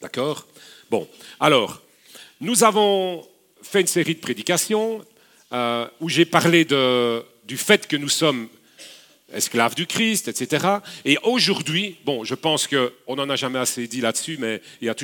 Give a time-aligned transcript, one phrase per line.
[0.00, 0.46] D'accord?
[0.90, 1.08] Bon,
[1.40, 1.82] alors,
[2.40, 3.26] nous avons
[3.62, 5.04] fait une série de prédications
[5.52, 8.48] euh, où j'ai parlé du fait que nous sommes
[9.32, 10.66] esclaves du Christ, etc.
[11.04, 14.88] Et aujourd'hui, bon, je pense qu'on n'en a jamais assez dit là-dessus, mais il y,
[14.88, 14.94] a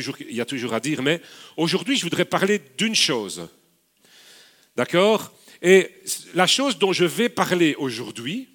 [0.44, 1.20] toujours, à dire, mais
[1.56, 3.48] aujourd'hui, je voudrais parler d'une chose.
[4.76, 5.32] D'accord?
[5.60, 5.90] Et
[6.34, 8.48] la chose dont je vais parler aujourd'hui,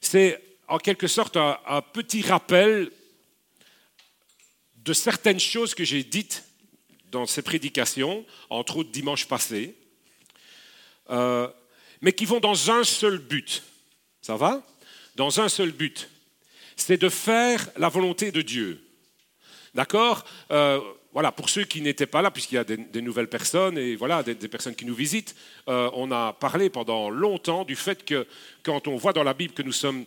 [0.00, 2.90] c'est en quelque sorte un, petit rappel
[4.88, 6.44] de certaines choses que j'ai dites
[7.12, 9.74] dans ces prédications, entre autres dimanche passé,
[11.10, 11.46] euh,
[12.00, 13.62] mais qui vont dans un seul but.
[14.22, 14.62] Ça va?
[15.14, 16.08] Dans un seul but.
[16.74, 18.82] C'est de faire la volonté de Dieu.
[19.74, 20.24] D'accord?
[20.50, 20.80] Euh,
[21.12, 24.22] Voilà, pour ceux qui n'étaient pas là, puisqu'il y a des, nouvelles personnes et voilà,
[24.22, 25.34] des, personnes qui nous visitent,
[25.68, 28.26] euh, on a parlé pendant longtemps du fait que
[28.62, 30.04] quand on voit dans la Bible que nous sommes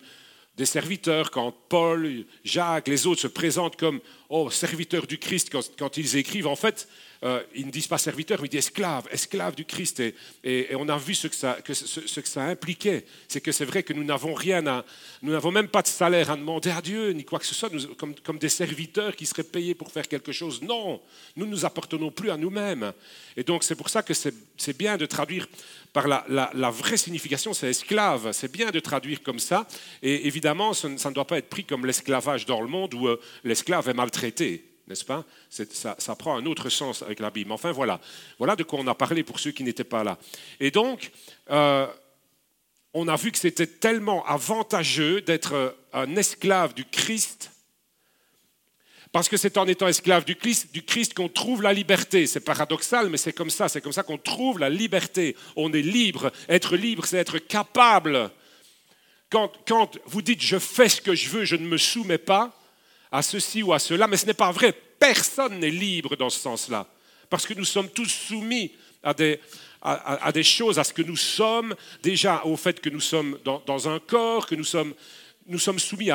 [0.58, 5.98] des serviteurs, quand Paul, Jacques, les autres se présentent comme oh, serviteurs du Christ, quand,
[5.98, 6.88] ils écrivent, en fait,
[7.24, 10.02] euh, ils ne disent pas serviteurs, mais ils disent esclaves, esclaves du Christ.
[10.44, 13.06] Et, on a vu ce que ça, impliquait.
[13.28, 14.86] C'est que c'est vrai que nous n'avons rien à,
[15.22, 17.70] nous n'avons même pas de salaire à demander à Dieu, ni quoi que ce soit,
[17.96, 20.62] comme, comme, des serviteurs qui seraient payés pour faire quelque chose.
[20.62, 21.02] Non,
[21.36, 22.92] nous ne nous appartenons plus à nous-mêmes.
[23.38, 25.48] Et donc c'est pour ça que c'est bien de traduire
[25.94, 28.32] par la, vraie signification, c'est esclave.
[28.32, 29.68] C'est bien de traduire comme ça.
[30.02, 33.20] Et évidemment, ça, ne doit pas être pris comme l'esclavage dans le monde où euh,
[33.44, 35.24] l'esclave est maltraité n'est-ce pas?
[35.50, 37.52] Ça, prend un autre sens avec la Bible.
[37.52, 38.00] Enfin voilà,
[38.38, 40.18] voilà de quoi on a parlé pour ceux qui n'étaient pas là.
[40.60, 41.12] Et donc,
[41.50, 41.88] euh,
[42.94, 47.52] on a vu que c'était tellement avantageux d'être euh, un esclave du Christ
[49.12, 52.28] parce que c'est en étant esclave du Christ, qu'on trouve la liberté.
[52.28, 53.68] C'est paradoxal, mais c'est comme ça.
[53.68, 55.36] C'est comme ça qu'on trouve la liberté.
[55.58, 56.32] On est libre.
[56.48, 58.32] Être libre, c'est être capable.
[59.30, 59.52] Quand,
[60.06, 62.58] vous dites je fais ce que je veux, je ne me soumets pas
[63.12, 64.74] à ceci ou à cela, mais ce n'est pas vrai.
[65.00, 66.88] Personne n'est libre dans ce sens-là.
[67.30, 68.72] Parce que nous sommes tous soumis
[69.04, 69.40] à des,
[69.82, 73.62] à, des choses, à ce que nous sommes, déjà au fait que nous sommes dans,
[73.66, 74.94] dans un corps, que nous sommes
[75.48, 76.10] nous sommes soumis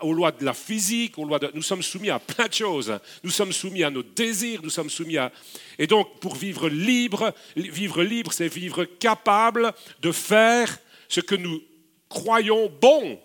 [0.00, 2.98] aux lois de la physique, aux lois nous sommes soumis à plein de choses.
[3.24, 5.32] Nous sommes soumis à nos désirs, nous sommes soumis à...
[5.78, 10.78] Et donc, pour vivre libre, vivre libre, c'est vivre capable de faire
[11.08, 11.60] ce que nous
[12.08, 13.20] croyons bon.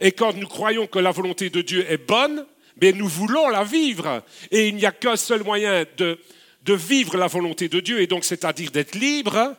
[0.00, 2.46] Et quand nous croyons que la volonté de Dieu est bonne,
[2.80, 4.22] mais nous voulons la vivre.
[4.50, 6.18] Et il n'y a qu'un seul moyen de,
[6.62, 9.56] de vivre la volonté de Dieu, et donc c'est-à-dire d'être libre,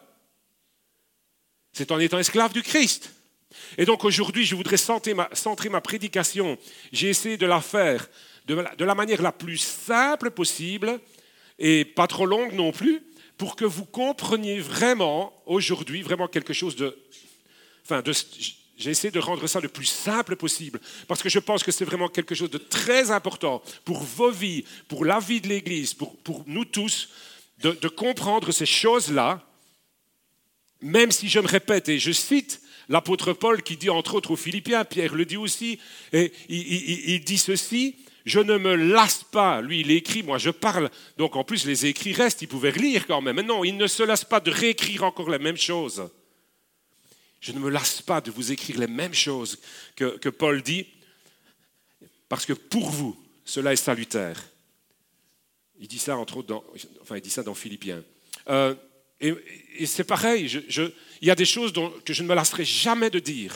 [1.73, 3.13] c'est en étant esclave du Christ.
[3.77, 6.57] Et donc aujourd'hui, je voudrais centrer ma, prédication.
[6.91, 8.09] J'ai essayé de la faire
[8.45, 10.99] de la, manière la plus simple possible
[11.59, 13.01] et pas trop longue non plus,
[13.37, 16.97] pour que vous compreniez vraiment aujourd'hui, vraiment quelque chose de...
[17.83, 18.03] Enfin,
[18.81, 21.85] j'ai essayé de rendre ça le plus simple possible, parce que je pense que c'est
[21.85, 26.43] vraiment quelque chose de très important pour vos vies, pour la vie de l'Église, pour,
[26.47, 27.09] nous tous,
[27.59, 29.45] de, comprendre ces choses-là,
[30.81, 34.35] même si je me répète, et je cite l'apôtre Paul qui dit entre autres aux
[34.35, 35.79] Philippiens, Pierre le dit aussi,
[36.11, 40.89] et il, dit ceci, je ne me lasse pas, lui il écrit, moi je parle,
[41.17, 43.85] donc en plus les écrits restent, il pouvait relire quand même, mais non, il ne
[43.85, 46.09] se lasse pas de réécrire encore les mêmes choses.
[47.41, 49.59] Je ne me lasse pas de vous écrire les mêmes choses
[49.95, 50.87] que, que Paul dit,
[52.29, 54.41] parce que pour vous, cela est salutaire.
[55.79, 56.63] Il dit ça entre autres dans,
[57.01, 58.03] enfin il dit ça dans Philippiens.
[58.49, 58.75] Euh,
[59.19, 61.73] et, c'est pareil, il y a des choses
[62.05, 63.55] que je ne me lasserai jamais de dire.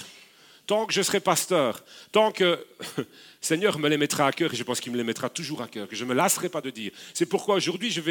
[0.68, 2.66] Tant que je serai pasteur, tant que
[2.98, 3.08] le
[3.42, 5.68] Seigneur me les mettra à cœur, et je pense qu'il me les mettra toujours à
[5.68, 6.92] cœur, que je ne me lasserai pas de dire.
[7.14, 8.02] C'est pourquoi aujourd'hui, je,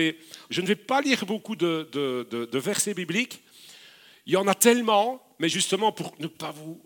[0.50, 3.40] je, ne vais pas lire beaucoup de, versets bibliques.
[4.26, 6.80] Il y en a tellement, mais justement pour ne pas vous,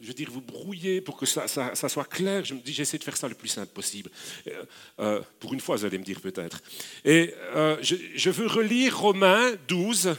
[0.00, 2.44] je veux dire, vous brouiller pour que ça, soit clair.
[2.44, 4.10] Je me dis, j'essaie de faire ça le plus simple possible.
[4.46, 4.64] Euh,
[5.00, 6.62] euh, pour une fois, vous allez me dire peut-être.
[7.04, 10.16] Et euh, je, veux relire Romains 12,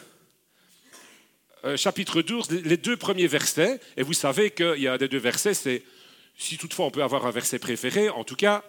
[1.75, 3.79] chapitre 12, les deux premiers versets.
[3.95, 7.31] Et vous savez qu'il y a des deux versets, si toutefois on peut avoir un
[7.31, 8.63] verset préféré, en tout cas,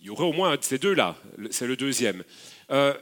[0.00, 1.16] il y aurait au moins un de ces deux-là.
[1.50, 2.24] C'est le deuxième.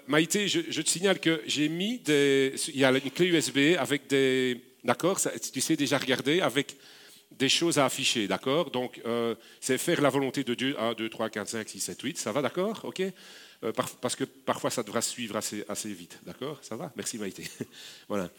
[0.07, 4.07] Maïté, je, te signale que j'ai mis des, il y a une clé USB avec
[4.07, 5.21] des D'accord
[5.53, 6.77] Tu sais déjà regarder avec
[7.33, 8.71] des choses à afficher, d'accord?
[8.71, 12.03] Donc, euh, c'est faire la volonté de Dieu, 1, 2, 3, 4, 5, 6, 7,
[12.03, 12.81] 8, ça va, d'accord?
[12.85, 13.01] Ok?
[13.01, 16.61] Euh, Parce que parfois, ça devra suivre assez, assez vite, d'accord?
[16.63, 16.93] Ça va?
[16.95, 17.51] Merci Maïté.
[18.09, 18.31] voilà.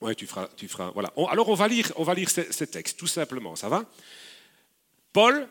[0.00, 0.48] Oui, tu feras.
[0.56, 1.12] Tu feras voilà.
[1.28, 3.84] alors, on va lire, on va lire ces, textes, tout simplement, ça va?
[5.12, 5.48] Paul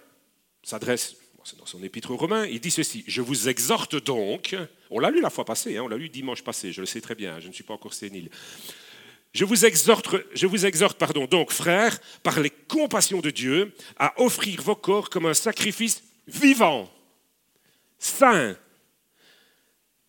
[0.64, 4.56] s'adresse, c'est dans son épître aux Romains, il dit ceci Je vous exhorte donc,
[4.90, 7.02] on l'a lu la fois passée, hein, on l'a lu dimanche passé, je le sais
[7.02, 8.30] très bien, je ne suis pas encore sénile.
[9.34, 14.20] Je vous exhorte, je vous exhorte pardon, donc, frères, par les compassions de Dieu, à
[14.22, 16.92] offrir vos corps comme un sacrifice vivant,
[18.00, 18.56] saint,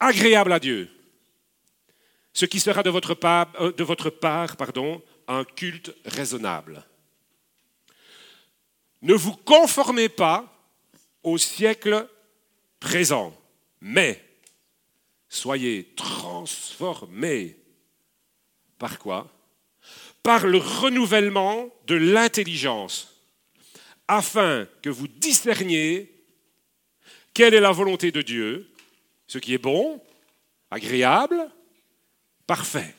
[0.01, 0.89] agréable à Dieu.
[2.33, 6.85] Ce qui sera de votre part, euh, de votre part pardon, un culte raisonnable.
[9.03, 10.47] Ne vous conformez pas
[11.23, 12.09] au siècle
[12.81, 13.37] présent,
[13.81, 14.25] mais
[15.29, 17.57] soyez transformés.
[18.79, 19.33] Par quoi?
[20.23, 23.23] Par le renouvellement de l'intelligence,
[24.07, 26.13] afin que vous discerniez
[27.35, 28.69] quelle est la volonté de Dieu,
[29.27, 30.01] ce qui est bon,
[30.71, 31.51] agréable,
[32.47, 32.95] parfait.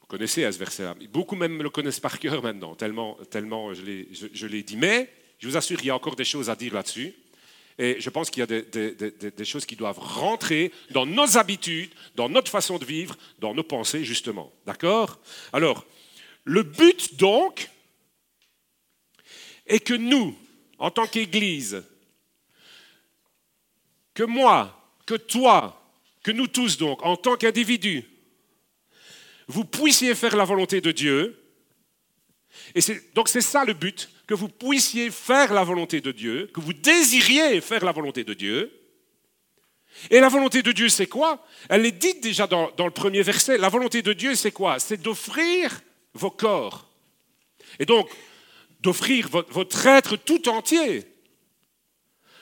[0.00, 0.94] Vous connaissez ce verset-là.
[1.10, 4.76] Beaucoup même le connaissent par cœur maintenant, tellement, tellement je l'ai dit.
[4.76, 7.14] Mais je vous assure, il y a encore des choses à dire là-dessus.
[7.78, 12.28] Et je pense qu'il y a des, choses qui doivent rentrer dans nos habitudes, dans
[12.28, 14.52] notre façon de vivre, dans nos pensées, justement.
[14.66, 15.18] D'accord?
[15.52, 15.86] Alors,
[16.44, 17.70] le but donc
[19.66, 20.36] est que nous,
[20.78, 21.82] en tant qu'Église,
[24.14, 25.82] que moi, que toi,
[26.22, 28.04] que nous tous donc, en tant qu'individus,
[29.48, 31.38] vous puissiez faire la volonté de Dieu.
[32.74, 32.80] Et
[33.14, 36.72] donc c'est ça le but, que vous puissiez faire la volonté de Dieu, que vous
[36.72, 38.72] désiriez faire la volonté de Dieu.
[40.08, 41.46] Et la volonté de Dieu, c'est quoi?
[41.68, 43.58] Elle est dite déjà dans, le premier verset.
[43.58, 44.78] La volonté de Dieu, c'est quoi?
[44.78, 45.82] C'est d'offrir
[46.14, 46.88] vos corps.
[47.78, 48.08] Et donc,
[48.80, 51.04] d'offrir votre être tout entier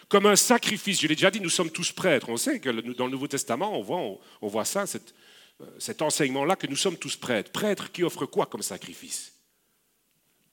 [0.09, 1.01] comme un sacrifice.
[1.01, 2.29] Je l'ai déjà dit, nous sommes tous prêtres.
[2.29, 3.99] On sait que dans le Nouveau Testament, on voit,
[4.41, 7.51] on, voit ça, euh, cet enseignement-là, que nous sommes tous prêtres.
[7.51, 9.40] Prêtres qui offrent quoi comme sacrifice?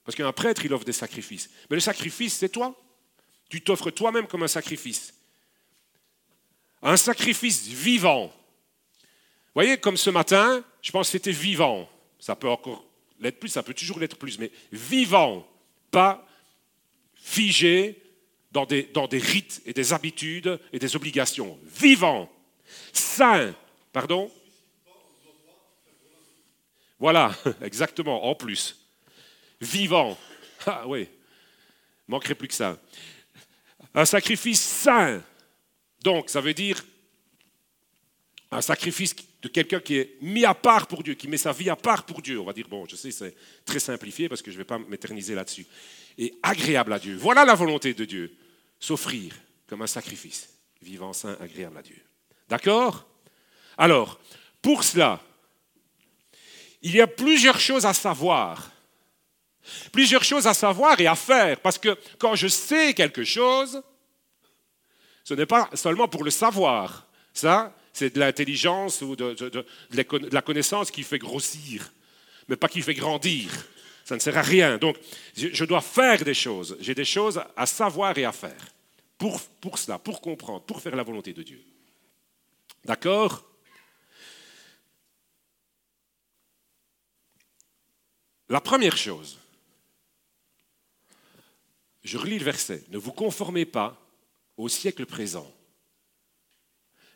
[0.08, 1.50] Parce qu'un prêtre, il offre des sacrifices.
[1.68, 2.74] Mais le sacrifice, c'est toi.
[3.50, 5.12] Tu t'offres toi-même comme un sacrifice.
[6.80, 8.28] Un sacrifice vivant.
[8.28, 11.86] Vous voyez, comme ce matin, je pense que c'était vivant.
[12.18, 12.86] Ça peut encore
[13.20, 15.46] l'être plus, ça peut toujours l'être plus, mais vivant,
[15.90, 16.26] pas
[17.14, 18.02] figé,
[18.50, 21.58] dans des, rites et des habitudes et des obligations.
[21.64, 22.32] Vivant,
[22.94, 23.54] saint,
[23.92, 24.32] pardon?
[26.98, 28.87] Voilà, exactement, en plus.
[29.60, 30.18] Vivant.
[30.66, 31.08] Ah oui,
[32.06, 32.78] manquerait plus que ça.
[33.94, 35.22] Un sacrifice saint.
[36.02, 36.84] Donc, ça veut dire
[38.50, 41.70] un sacrifice de quelqu'un qui est mis à part pour Dieu, qui met sa vie
[41.70, 42.40] à part pour Dieu.
[42.40, 43.34] On va dire, bon, je sais, c'est
[43.64, 45.66] très simplifié parce que je ne vais pas m'éterniser là-dessus
[46.16, 47.16] et agréable à Dieu.
[47.16, 48.36] Voilà la volonté de Dieu,
[48.80, 49.34] s'offrir
[49.66, 50.48] comme un sacrifice,
[50.82, 52.00] vivant saint, agréable à Dieu.
[52.48, 53.06] D'accord?
[53.76, 54.18] Alors,
[54.62, 55.22] pour cela,
[56.82, 58.72] il y a plusieurs choses à savoir.
[59.92, 63.82] Plusieurs choses à savoir et à faire, parce que quand je sais quelque chose,
[65.24, 67.06] ce n'est pas seulement pour le savoir.
[67.34, 71.92] Ça, c'est de l'intelligence ou de, la connaissance qui fait grossir,
[72.48, 73.50] mais pas qui fait grandir.
[74.04, 74.78] Ça ne sert à rien.
[74.78, 74.96] Donc,
[75.36, 76.78] je dois faire des choses.
[76.80, 78.56] J'ai des choses à savoir et à faire.
[79.18, 81.62] Pour, pour cela, pour comprendre, pour faire la volonté de Dieu.
[82.84, 83.44] D'accord?
[88.48, 89.38] La première chose,
[92.08, 94.00] je relis le verset, ne vous conformez pas
[94.56, 95.46] au siècle présent,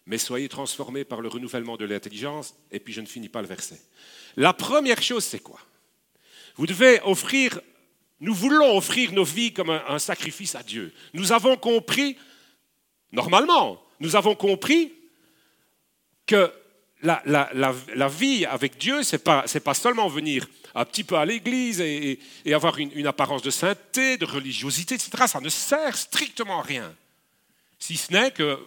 [0.05, 3.49] mais soyez transformés par le renouvellement de l'intelligence, et puis je ne finis pas le
[3.49, 3.81] verset.
[4.37, 5.61] La première chose, c'est quoi?
[6.57, 7.59] Vous devez offrir,
[8.21, 10.93] nous voulons offrir nos vies comme un, sacrifice à Dieu.
[11.15, 12.19] Nous avons compris,
[13.13, 14.93] normalement, nous avons compris
[16.27, 16.53] que
[17.03, 22.19] la, vie avec Dieu, ce n'est pas, seulement venir un petit peu à l'église et,
[22.53, 25.25] avoir une, apparence de sainteté, de religiosité, etc.
[25.27, 26.95] Ça ne sert strictement à rien.
[27.79, 28.59] Si ce n'est que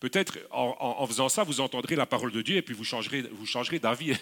[0.00, 4.16] peut-être en, faisant ça, vous entendrez la parole de Dieu et puis vous changerez d'avis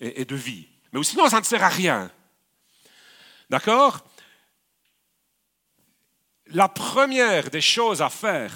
[0.00, 0.68] et, de vie.
[0.92, 2.10] Mais sinon, ça ne sert à rien.
[3.50, 4.04] D'accord?
[6.46, 8.52] La première des choses à faire,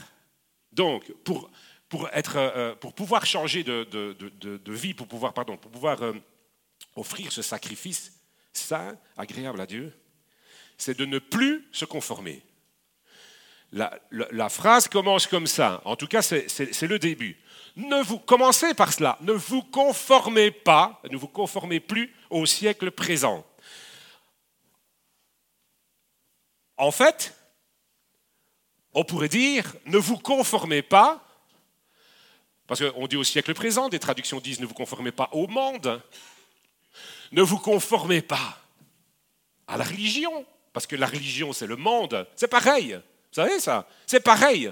[0.72, 1.50] donc, pour,
[1.88, 6.12] pour, être, euh, pour pouvoir changer de, de, vie, pour pouvoir, pardon, pour pouvoir euh,
[6.97, 8.12] offrir ce sacrifice
[8.52, 9.95] saint, agréable à Dieu,
[10.78, 12.43] c'est de ne plus se conformer.
[13.73, 17.37] La, la, phrase commence comme ça, en tout cas c'est le début.
[17.75, 22.90] Ne vous commencez par cela, ne vous conformez pas, ne vous conformez plus au siècle
[22.90, 23.45] présent.
[26.78, 27.35] En fait,
[28.95, 31.25] on pourrait dire, ne vous conformez pas,
[32.66, 36.02] parce qu'on dit au siècle présent, des traductions disent, ne vous conformez pas au monde,
[37.32, 38.58] ne vous conformez pas
[39.66, 43.88] à la religion, parce que la religion, c'est le monde, c'est pareil, vous savez ça,
[44.06, 44.70] c'est pareil.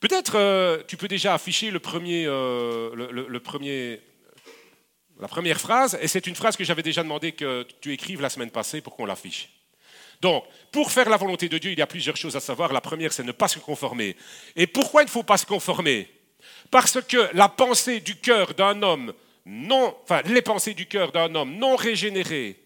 [0.00, 3.30] Peut-être euh, tu peux déjà afficher euh,
[5.18, 8.28] la première phrase, et c'est une phrase que j'avais déjà demandé que tu écrives la
[8.28, 9.50] semaine passée pour qu'on l'affiche.
[10.20, 12.72] Donc, pour faire la volonté de Dieu, il y a plusieurs choses à savoir.
[12.72, 14.16] La première, c'est ne pas se conformer.
[14.54, 16.08] Et pourquoi il ne faut pas se conformer?
[16.70, 19.12] Parce que la pensée du cœur d'un homme
[19.46, 22.60] non, enfin, les pensées du cœur d'un homme non régénéré,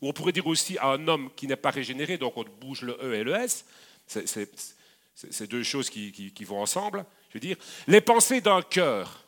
[0.00, 2.82] ou on pourrait dire aussi à un homme qui n'est pas régénéré, donc on bouge
[2.82, 3.64] le E et le S,
[4.06, 7.04] c'est deux choses qui, vont ensemble.
[7.30, 7.56] Je veux dire,
[7.88, 9.24] les pensées d'un cœur,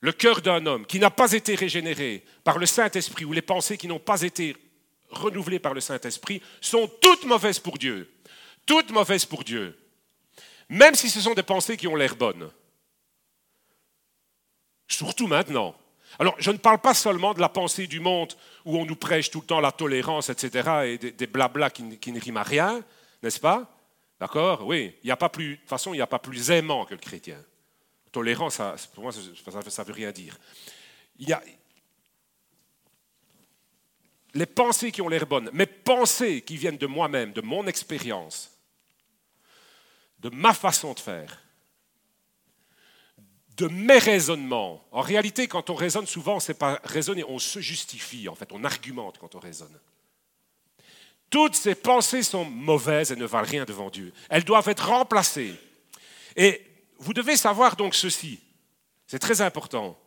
[0.00, 3.78] le cœur d'un homme qui n'a pas été régénéré par le Saint-Esprit, ou les pensées
[3.78, 4.56] qui n'ont pas été
[5.12, 8.12] renouvelées par le Saint-Esprit, sont toutes mauvaises pour Dieu.
[8.66, 9.78] Toutes mauvaises pour Dieu.
[10.68, 12.50] Même si ce sont des pensées qui ont l'air bonnes.
[14.88, 15.74] Surtout maintenant.
[16.18, 19.30] Alors, je ne parle pas seulement de la pensée du monde où on nous prêche
[19.30, 22.84] tout le temps la tolérance, etc., et des, blablas qui, ne riment à rien,
[23.22, 23.70] n'est-ce pas?
[24.20, 24.66] D'accord?
[24.66, 24.94] Oui.
[25.02, 26.94] Il y a pas plus, de toute façon, il n'y a pas plus aimant que
[26.94, 27.38] le chrétien.
[28.12, 28.60] Tolérance,
[28.94, 30.36] pour moi, ça ne veut rien dire.
[31.18, 31.42] Il y a
[34.34, 38.50] les pensées qui ont l'air bonnes, mes pensées qui viennent de moi-même, de mon expérience,
[40.20, 41.42] de ma façon de faire,
[43.56, 44.84] de mes raisonnements.
[44.90, 48.52] En réalité, quand on raisonne, souvent, ce n'est pas raisonner, on se justifie, en fait,
[48.52, 49.78] on argumente quand on raisonne.
[51.28, 54.12] Toutes ces pensées sont mauvaises et ne valent rien devant Dieu.
[54.28, 55.54] Elles doivent être remplacées.
[56.36, 56.62] Et
[56.98, 58.40] vous devez savoir donc ceci,
[59.06, 59.98] c'est très important.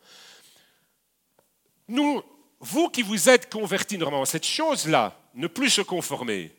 [1.87, 2.23] Nous,
[2.59, 6.53] vous qui vous êtes convertis normalement, cette chose-là, ne plus se conformer,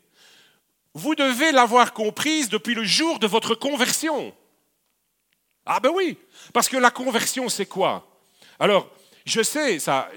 [0.95, 4.35] vous devez l'avoir comprise depuis le jour de votre conversion.
[5.67, 6.17] Ah ben oui,
[6.53, 8.07] parce que la conversion, c'est quoi?
[8.59, 8.89] Alors,
[9.27, 10.09] je sais, ça,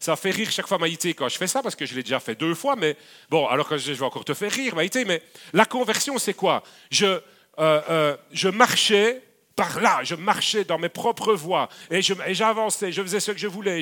[0.00, 2.18] ça, fait rire chaque fois Maïté quand je fais ça, parce que je l'ai déjà
[2.18, 2.96] fait deux fois, mais
[3.28, 5.22] bon, alors que je vais encore te faire rire, Maïté, mais
[5.52, 6.62] la conversion, c'est quoi?
[6.90, 7.20] Je, euh,
[7.58, 9.22] euh, je marchais
[9.58, 13.48] par là, je marchais dans mes propres voies, et j'avançais, je, faisais ce que je
[13.48, 13.80] voulais,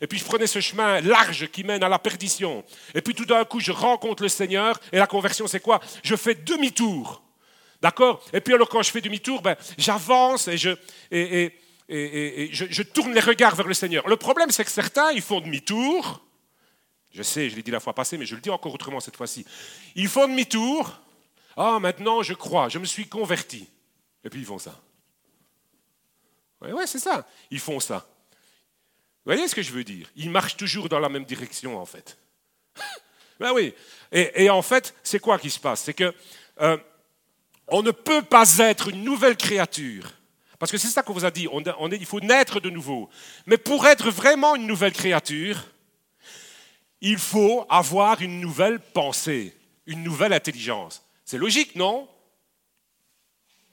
[0.00, 2.64] et puis je prenais ce chemin large qui mène à la perdition.
[2.94, 5.80] Et puis tout d'un coup, je rencontre le Seigneur, et la conversion, c'est quoi?
[6.02, 7.22] Je fais demi-tour.
[7.82, 8.24] D'accord?
[8.32, 10.70] Et puis alors quand je fais demi-tour, ben, j'avance et, je,
[11.90, 14.08] je, tourne les regards vers le Seigneur.
[14.08, 16.24] Le problème, c'est que certains, ils font demi-tour.
[17.10, 19.16] Je sais, je l'ai dit la fois passée, mais je le dis encore autrement cette
[19.16, 19.44] fois-ci.
[19.94, 21.02] Ils font demi-tour.
[21.54, 23.68] Ah, maintenant, je crois, je me suis converti.
[24.24, 24.74] Et puis ils font ça.
[26.60, 27.26] Oui, ouais, c'est ça.
[27.50, 28.06] Ils font ça.
[29.24, 30.10] Vous voyez ce que je veux dire?
[30.16, 32.18] Ils marchent toujours dans la même direction, en fait.
[33.40, 33.74] ben oui.
[34.10, 35.82] Et, en fait, c'est quoi qui se passe?
[35.82, 36.14] C'est que
[36.60, 36.78] euh,
[37.68, 40.10] on ne peut pas être une nouvelle créature.
[40.58, 41.46] Parce que c'est ça qu'on vous a dit,
[41.92, 43.08] il faut naître de nouveau.
[43.46, 45.62] Mais pour être vraiment une nouvelle créature,
[47.00, 49.54] il faut avoir une nouvelle pensée,
[49.86, 51.04] une nouvelle intelligence.
[51.24, 52.08] C'est logique, non?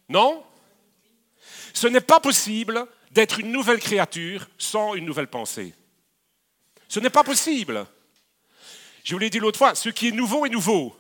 [0.10, 0.44] Non?
[1.76, 5.76] Ce n'est pas possible d'être une nouvelle créature sans une nouvelle pensée.
[6.88, 7.86] Ce n'est pas possible.
[9.04, 10.98] Je vous l'ai dit l'autre fois, ce qui est nouveau est nouveau.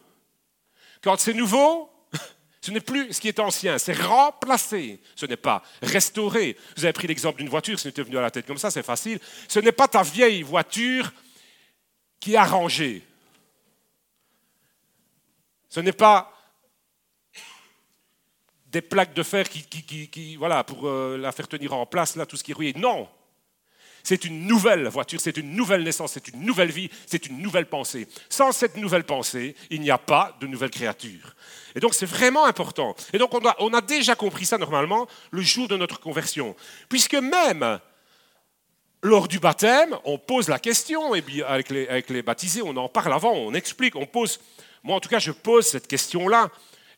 [1.01, 1.89] Quand c'est nouveau,
[2.61, 4.99] ce n'est plus ce qui est ancien, c'est remplacé.
[5.15, 6.57] Ce n'est pas restauré.
[6.75, 8.83] Vous avez pris l'exemple d'une voiture, ce n'était venu à la tête comme ça, c'est
[8.83, 9.19] facile.
[9.47, 11.13] Ce n'est pas ta vieille voiture
[12.19, 13.01] qui est arrangée.
[15.69, 16.34] Ce n'est pas
[18.75, 22.35] des plaques de fer qui, voilà, pour euh, la faire tenir en place, là, tout
[22.35, 22.73] ce qui est rouillé.
[22.75, 23.07] Non,
[24.03, 27.67] c'est une nouvelle voiture, c'est une nouvelle naissance, c'est une nouvelle vie, c'est une nouvelle
[27.67, 28.05] pensée.
[28.29, 31.35] Sans cette nouvelle pensée, il n'y a pas de nouvelle créature.
[31.73, 32.97] Et donc c'est vraiment important.
[33.13, 36.53] Et donc on a, déjà compris ça normalement le jour de notre conversion.
[36.89, 37.79] Puisque même
[39.01, 42.89] lors du baptême, on pose la question, et avec les, avec les baptisés, on en
[42.89, 44.41] parle avant, on explique, on pose,
[44.83, 46.49] moi en tout cas je pose cette question-là,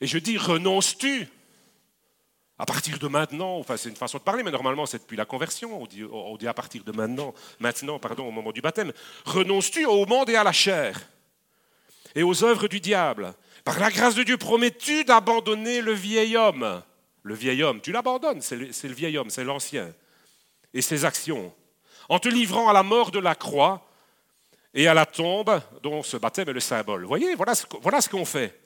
[0.02, 1.28] et je dis, renonces-tu
[2.60, 5.26] à partir de maintenant, enfin c'est une façon de parler, mais normalement c'est depuis la
[5.26, 8.92] conversion, on dit, à partir de maintenant, maintenant, pardon, au moment du baptême.
[9.26, 11.00] Renonces-tu au monde et à la chair
[12.16, 13.34] et aux œuvres du diable?
[13.64, 16.82] Par la grâce de Dieu, promets-tu d'abandonner le vieil homme?
[17.22, 19.94] Le vieil homme, tu l'abandonnes, c'est le, vieil homme, c'est l'ancien,
[20.74, 21.54] et ses actions,
[22.10, 23.86] en te livrant à la mort de la croix
[24.74, 27.04] et à la tombe dont ce baptême est le symbole.
[27.04, 28.58] Voyez, voilà voilà ce qu'on fait.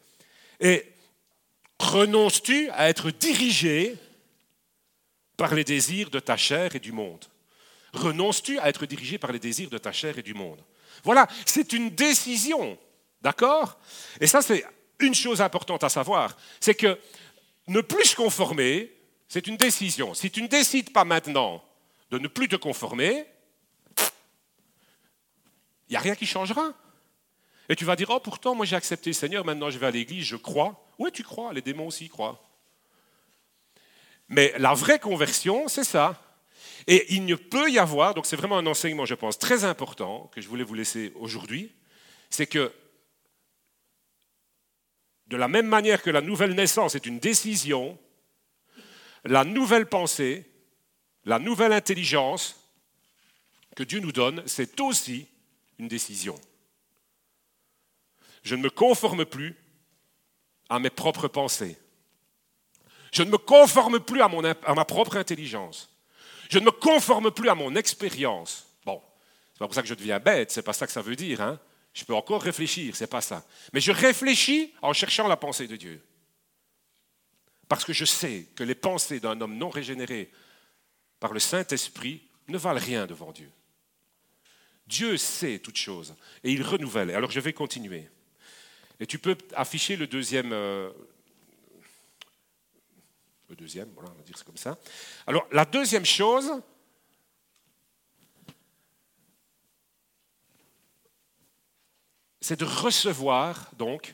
[0.59, 0.90] Et
[1.81, 3.95] renonces-tu à être dirigé
[5.37, 7.25] par les désirs de ta chair et du monde?
[7.93, 10.63] Renonces-tu à être dirigé par les désirs de ta chair et du monde?
[11.03, 12.77] Voilà, c'est une décision,
[13.21, 13.79] d'accord?
[14.19, 14.63] Et ça, c'est
[14.99, 16.97] une chose importante à savoir, c'est que
[17.67, 18.91] ne plus se conformer,
[19.27, 20.13] c'est une décision.
[20.13, 21.63] Si tu ne décides pas maintenant
[22.11, 23.25] de ne plus te conformer,
[25.87, 26.73] il n'y a rien qui changera.
[27.71, 29.91] Et tu vas dire, oh pourtant, moi j'ai accepté le Seigneur, maintenant je vais à
[29.91, 30.85] l'église, je crois.
[30.99, 32.45] Oui, tu crois, les démons aussi croient.
[34.27, 36.21] Mais la vraie conversion, c'est ça.
[36.85, 40.29] Et il ne peut y avoir, donc c'est vraiment un enseignement, je pense, très important
[40.35, 41.71] que je voulais vous laisser aujourd'hui,
[42.29, 42.73] c'est que
[45.27, 47.97] de la même manière que la nouvelle naissance est une décision,
[49.23, 50.45] la nouvelle pensée,
[51.23, 52.69] la nouvelle intelligence
[53.77, 55.25] que Dieu nous donne, c'est aussi
[55.79, 56.37] une décision.
[58.41, 59.55] Je ne me conforme plus
[60.69, 61.77] à mes propres pensées.
[63.11, 65.89] Je ne me conforme plus à, ma propre intelligence.
[66.49, 68.67] Je ne me conforme plus à mon expérience.
[68.85, 69.01] Bon,
[69.53, 71.41] c'est pas pour ça que je deviens bête, c'est pas ça que ça veut dire.
[71.41, 71.59] Hein.
[71.93, 73.45] Je peux encore réfléchir, c'est pas ça.
[73.73, 76.01] Mais je réfléchis en cherchant la pensée de Dieu.
[77.67, 80.31] Parce que je sais que les pensées d'un homme non régénéré
[81.19, 83.51] par le Saint-Esprit ne valent rien devant Dieu.
[84.87, 87.11] Dieu sait toutes choses et il renouvelle.
[87.11, 88.09] Alors je vais continuer.
[89.01, 90.91] Et tu peux afficher le deuxième, euh,
[93.49, 94.77] le deuxième, voilà, on va dire c'est comme ça.
[95.25, 96.61] Alors la deuxième chose,
[102.41, 104.13] c'est de recevoir donc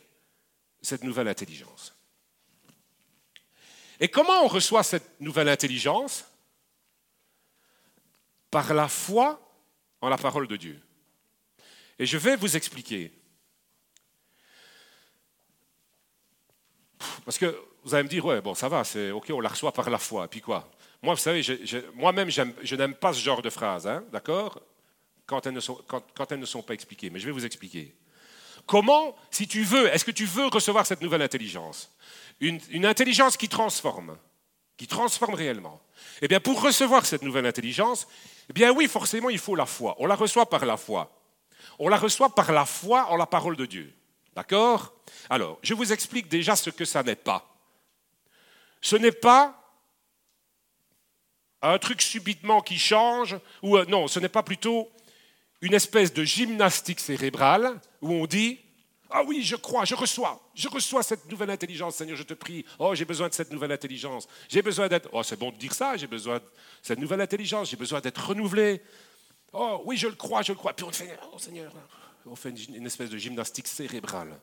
[0.81, 1.93] cette nouvelle intelligence.
[3.99, 6.23] Et comment on reçoit cette nouvelle intelligence?
[8.49, 9.41] Par la foi
[9.99, 10.81] en la parole de Dieu.
[11.99, 13.11] Et je vais vous expliquer.
[17.25, 19.71] Parce que vous allez me dire, ouais, bon, ça va, c'est ok, on la reçoit
[19.71, 20.25] par la foi.
[20.25, 20.69] Et puis quoi?
[21.01, 21.41] Moi, vous savez,
[21.93, 24.59] moi-même, je n'aime pas ce genre de phrase, hein, d'accord?
[25.25, 27.09] Quand, elles ne sont, quand, elles ne sont pas expliquées.
[27.09, 27.95] Mais je vais vous expliquer.
[28.65, 31.91] Comment, si tu veux, est-ce que tu veux recevoir cette nouvelle intelligence?
[32.39, 34.17] Une, une intelligence qui transforme,
[34.75, 35.81] qui transforme réellement.
[36.21, 38.07] Eh bien, pour recevoir cette nouvelle intelligence,
[38.49, 39.95] eh bien oui, forcément, il faut la foi.
[39.99, 41.11] On la reçoit par la foi.
[41.79, 43.93] On la reçoit par la foi en la parole de Dieu.
[44.37, 44.93] D'accord?
[45.31, 47.43] Alors, je vous explique déjà ce que ça n'est pas.
[48.81, 49.59] Ce n'est pas
[51.63, 54.91] un truc subitement qui change, ou euh, non, ce n'est pas plutôt
[55.61, 58.59] une espèce de gymnastique cérébrale où on dit
[59.09, 62.63] ah oui, je crois, je reçois, je reçois cette nouvelle intelligence, Seigneur, je te prie.
[62.77, 64.27] Oh, j'ai besoin de cette nouvelle intelligence.
[64.49, 65.09] J'ai besoin d'être.
[65.13, 66.43] Oh, c'est bon de dire ça, j'ai besoin de
[66.83, 68.83] cette nouvelle intelligence, j'ai besoin d'être renouvelé.
[69.51, 70.73] Oh, oui, je le crois, je le crois.
[70.73, 71.71] Puis on fait, oh Seigneur,
[72.29, 74.39] on fait une, espèce de gymnastique cérébrale.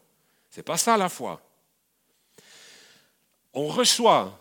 [0.50, 1.40] C'est pas ça la foi.
[3.52, 4.38] On reçoit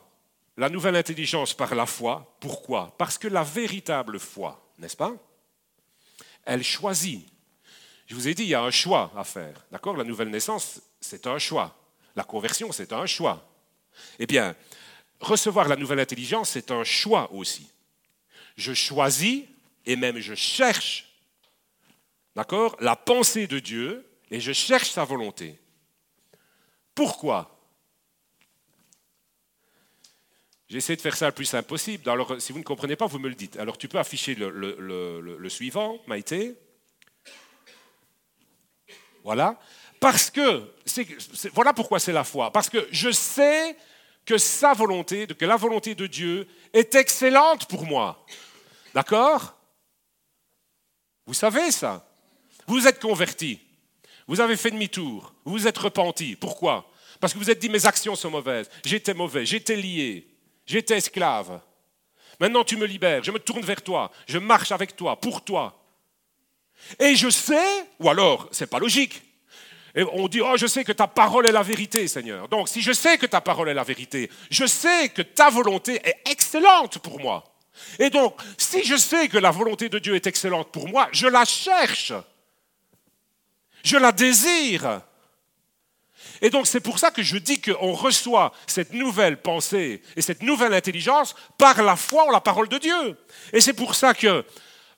[0.58, 2.36] la nouvelle intelligence par la foi.
[2.40, 2.96] Pourquoi?
[2.98, 5.14] Parce que la véritable foi, n'est-ce pas?
[6.46, 7.34] Elle choisit
[8.14, 9.66] je vous ai dit, il y a un choix à faire.
[9.72, 9.98] D'accord?
[9.98, 11.76] La nouvelle naissance, c'est un choix.
[12.16, 13.50] La conversion, c'est un choix.
[14.20, 14.56] Eh bien,
[15.20, 17.68] recevoir la nouvelle intelligence, c'est un choix aussi.
[18.56, 19.46] Je choisis
[19.86, 21.13] et même je cherche,
[22.36, 25.60] d'accord, la pensée de Dieu et je cherche sa volonté.
[26.96, 27.50] Pourquoi?
[30.70, 32.10] J'essaie de faire ça le plus simple possible.
[32.10, 33.58] Alors, si vous ne comprenez pas, vous me le dites.
[33.58, 36.56] Alors, tu peux afficher le, suivant, Maïté.
[39.24, 39.60] Voilà.
[40.00, 40.74] Parce que,
[41.54, 42.52] voilà pourquoi c'est la foi.
[42.52, 43.78] Parce que je sais
[44.26, 48.26] que sa volonté, que la volonté de Dieu est excellente pour moi.
[48.94, 49.56] D'accord?
[51.26, 52.06] Vous savez ça?
[52.68, 53.60] Vous êtes converti.
[54.28, 55.34] Vous avez fait demi-tour.
[55.46, 56.36] Vous êtes repenti.
[56.36, 56.90] Pourquoi?
[57.20, 58.70] Parce que vous êtes dit mes actions sont mauvaises.
[58.86, 59.46] J'étais mauvais.
[59.46, 60.28] J'étais lié.
[60.66, 61.60] J'étais esclave.
[62.40, 63.24] Maintenant tu me libères.
[63.24, 64.12] Je me tourne vers toi.
[64.28, 65.80] Je marche avec toi, pour toi.
[67.00, 69.22] Et je sais, ou alors, c'est pas logique.
[69.96, 72.50] On dit, oh, je sais que ta parole est la vérité, Seigneur.
[72.50, 76.02] Donc, si je sais que ta parole est la vérité, je sais que ta volonté
[76.04, 77.44] est excellente pour moi.
[78.00, 81.28] Et donc, si je sais que la volonté de Dieu est excellente pour moi, je
[81.28, 82.12] la cherche.
[83.84, 85.02] Je la désire.
[86.42, 90.42] Et donc, c'est pour ça que je dis qu'on reçoit cette nouvelle pensée et cette
[90.42, 93.18] nouvelle intelligence par la foi en la parole de Dieu.
[93.54, 94.44] Et c'est pour ça que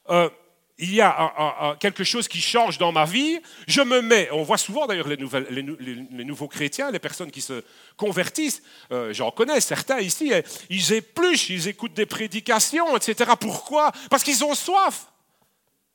[0.09, 0.29] euh,
[0.77, 4.57] il y a quelque chose qui change dans ma vie, je me mets, on voit
[4.57, 7.63] souvent d'ailleurs les, nouveaux chrétiens, les personnes qui se
[7.95, 10.33] convertissent, euh, j'en connais certains ici,
[10.69, 13.31] ils épluchent, ils écoutent des prédications, etc.
[13.39, 13.93] Pourquoi?
[14.09, 15.07] Parce qu'ils ont soif.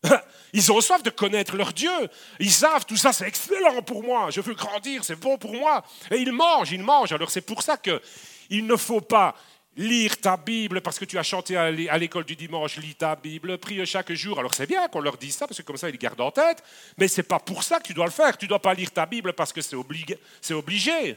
[0.53, 1.91] Ils ont soif de connaître leur Dieu.
[2.39, 5.85] Ils savent, tout ça c'est excellent pour moi, je veux grandir, c'est bon pour moi.
[6.11, 7.13] Et ils mangent, ils mangent.
[7.13, 9.35] Alors c'est pour ça qu'il ne faut pas
[9.77, 13.59] lire ta Bible parce que tu as chanté à l'école du dimanche, lis ta Bible,
[13.59, 14.39] prie chaque jour.
[14.39, 16.63] Alors c'est bien qu'on leur dise ça parce que comme ça ils gardent en tête,
[16.99, 18.37] mais c'est pas pour ça que tu dois le faire.
[18.37, 20.19] Tu ne dois pas lire ta Bible parce que c'est obligé,
[20.51, 21.17] obligé.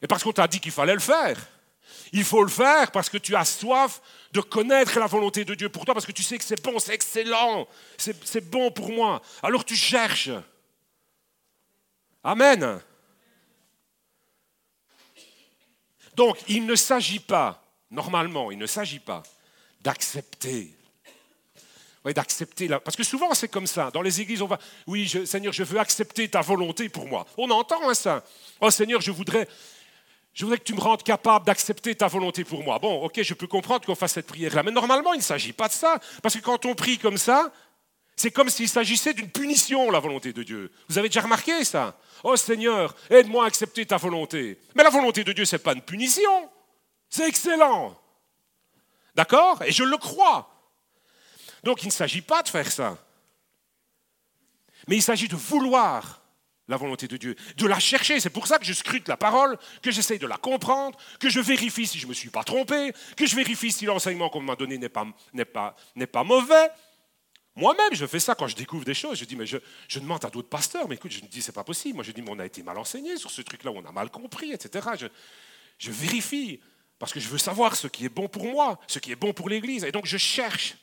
[0.00, 1.36] Et parce qu'on t'a dit qu'il fallait le faire.
[2.12, 4.00] Il faut le faire parce que tu as soif
[4.32, 6.78] de connaître la volonté de Dieu pour toi, parce que tu sais que c'est bon,
[6.78, 9.22] c'est excellent, c'est bon pour moi.
[9.42, 10.30] Alors tu cherches.
[12.22, 12.80] Amen.
[16.14, 19.22] Donc, il ne s'agit pas, normalement, il ne s'agit pas
[19.80, 20.74] d'accepter.
[22.04, 22.80] Vous d'accepter la...
[22.80, 23.90] Parce que souvent c'est comme ça.
[23.90, 27.26] Dans les églises, on va, oui, Seigneur, je veux accepter ta volonté pour moi.
[27.36, 28.24] On entend hein, ça.
[28.60, 29.48] Oh Seigneur, je voudrais,
[30.38, 32.78] je voudrais que tu me rendes capable d'accepter ta volonté pour moi.
[32.78, 34.62] Bon, ok, je peux comprendre qu'on fasse cette prière-là.
[34.62, 35.98] Mais normalement, il ne s'agit pas de ça.
[36.22, 37.52] Parce que quand on prie comme ça,
[38.14, 40.70] c'est comme s'il s'agissait d'une punition, la volonté de Dieu.
[40.88, 41.98] Vous avez déjà remarqué ça?
[42.22, 44.60] Oh Seigneur, aide-moi à accepter ta volonté.
[44.76, 46.48] Mais la volonté de Dieu, ce n'est pas une punition.
[47.10, 48.00] C'est excellent.
[49.16, 49.60] D'accord?
[49.64, 50.48] Et je le crois.
[51.64, 52.96] Donc il ne s'agit pas de faire ça.
[54.86, 56.20] Mais il s'agit de vouloir
[56.68, 58.20] la volonté de Dieu, de la chercher.
[58.20, 61.40] C'est pour ça que je scrute la parole, que j'essaye de la comprendre, que je
[61.40, 64.56] vérifie si je ne me suis pas trompé, que je vérifie si l'enseignement qu'on m'a
[64.56, 65.06] donné n'est pas,
[65.52, 65.76] pas,
[66.12, 66.70] pas mauvais.
[67.56, 69.18] Moi-même, je fais ça quand je découvre des choses.
[69.18, 69.58] Je dis, mais je,
[69.98, 71.96] demande à d'autres pasteurs, mais écoute, je me dis, c'est pas possible.
[71.96, 74.10] Moi, je dis, mais on a été mal enseigné sur ce truc-là, on a mal
[74.10, 74.90] compris, etc.
[74.96, 75.06] Je,
[75.78, 76.60] je vérifie,
[77.00, 79.32] parce que je veux savoir ce qui est bon pour moi, ce qui est bon
[79.32, 79.82] pour l'Église.
[79.84, 80.76] Et donc, je cherche.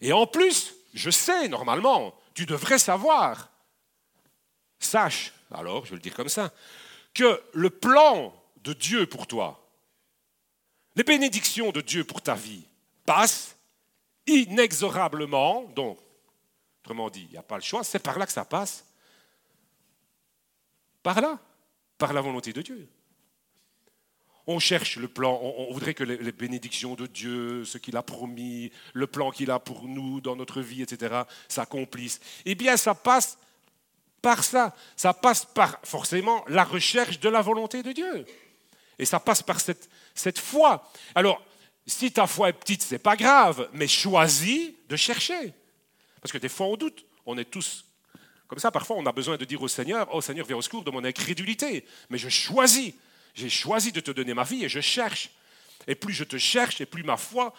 [0.00, 3.50] Et en plus, je sais normalement, tu devrais savoir,
[4.78, 6.52] sache, alors je vais le dire comme ça,
[7.14, 9.66] que le plan de Dieu pour toi,
[10.96, 12.64] les bénédictions de Dieu pour ta vie
[13.04, 13.56] passent
[14.26, 15.98] inexorablement, donc,
[16.82, 18.84] autrement dit, il n'y a pas le choix, c'est par là que ça passe,
[21.02, 21.38] par là,
[21.98, 22.88] par la volonté de Dieu.
[24.52, 28.72] On cherche le plan, on, voudrait que les, bénédictions de Dieu, ce qu'il a promis,
[28.94, 32.18] le plan qu'il a pour nous dans notre vie, etc., s'accomplissent.
[32.44, 33.38] Eh bien, ça passe
[34.20, 34.74] par ça.
[34.96, 38.26] Ça passe par forcément la recherche de la volonté de Dieu.
[38.98, 40.90] Et ça passe par cette, cette foi.
[41.14, 41.40] Alors,
[41.86, 45.54] si ta foi est petite, c'est pas grave, mais choisis de chercher.
[46.20, 47.06] Parce que des fois, on doute.
[47.24, 47.84] On est tous
[48.48, 48.72] comme ça.
[48.72, 51.04] Parfois, on a besoin de dire au Seigneur Oh Seigneur, viens au secours de mon
[51.04, 51.84] incrédulité.
[52.08, 52.94] Mais je choisis
[53.34, 55.30] j'ai choisi de te donner ma vie et je cherche.
[55.86, 57.54] Et plus je te cherche, et plus ma foi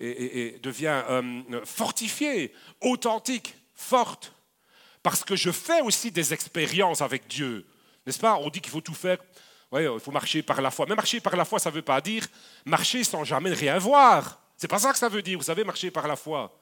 [0.00, 4.32] devient euh, fortifiée, authentique, forte.
[5.02, 7.66] Parce que je fais aussi des expériences avec Dieu.
[8.06, 8.36] N'est-ce pas?
[8.36, 9.18] On dit qu'il faut tout faire.
[9.70, 10.86] Oui, il faut marcher par la foi.
[10.88, 12.26] Mais marcher par la foi, ça ne veut pas dire
[12.64, 14.40] marcher sans jamais rien voir.
[14.56, 16.56] C'est pas ça que ça veut dire, vous savez, marcher par la foi.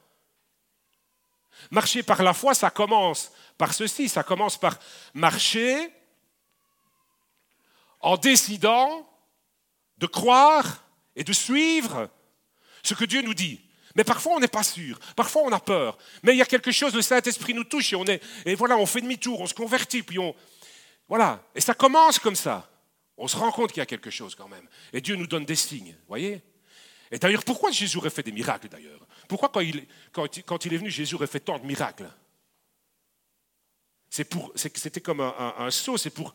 [1.69, 4.79] Marcher par la foi, ça commence par ceci, ça commence par
[5.13, 5.91] marcher
[8.01, 9.07] en décidant
[9.97, 10.83] de croire
[11.15, 12.09] et de suivre
[12.83, 13.61] ce que Dieu nous dit.
[13.95, 15.97] Mais parfois on n'est pas sûr, parfois on a peur.
[16.23, 18.05] Mais il y a quelque chose, le Saint-Esprit nous touche et on
[18.55, 20.33] voilà, on fait demi-tour, on se convertit, puis on,
[21.07, 21.43] voilà.
[21.55, 22.69] Et ça commence comme ça.
[23.17, 24.65] On se rend compte qu'il y a quelque chose quand même.
[24.93, 26.41] Et Dieu nous donne des signes, voyez?
[27.11, 29.05] Et d'ailleurs, pourquoi Jésus aurait fait des miracles d'ailleurs?
[29.27, 32.09] Pourquoi quand il, quand, il, est venu, Jésus aurait fait tant de miracles?
[34.09, 36.33] C'était comme un, un saut, c'est pour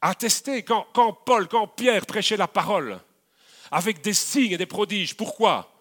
[0.00, 0.86] attester quand,
[1.24, 3.00] Paul, quand Pierre prêchait la parole,
[3.70, 5.16] avec des signes et des prodiges.
[5.16, 5.72] Pourquoi?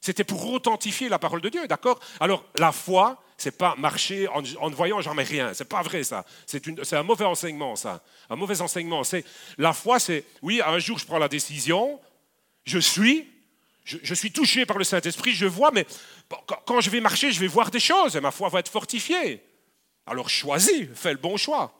[0.00, 1.98] C'était pour authentifier la parole de Dieu, d'accord?
[2.20, 5.54] Alors, la foi, c'est pas marcher en, ne voyant jamais rien.
[5.54, 6.24] C'est pas vrai, ça.
[6.46, 8.02] C'est un mauvais enseignement, ça.
[8.30, 9.02] Un mauvais enseignement.
[9.02, 9.24] C'est
[9.58, 12.00] La foi, c'est, oui, un jour, je prends la décision,
[12.64, 13.28] je suis,
[13.84, 15.86] je, suis touché par le Saint-Esprit, je vois, mais
[16.66, 19.42] quand je vais marcher, je vais voir des choses et ma foi va être fortifiée.
[20.06, 21.72] Alors choisis, fais le bon choix.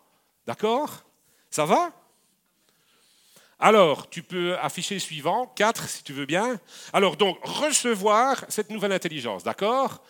[0.46, 1.04] D'accord?
[1.54, 1.92] Ça va?
[3.60, 6.58] Alors, tu peux afficher suivant, 4 si tu veux bien.
[6.92, 10.02] Alors, donc, recevoir cette nouvelle intelligence, d'accord?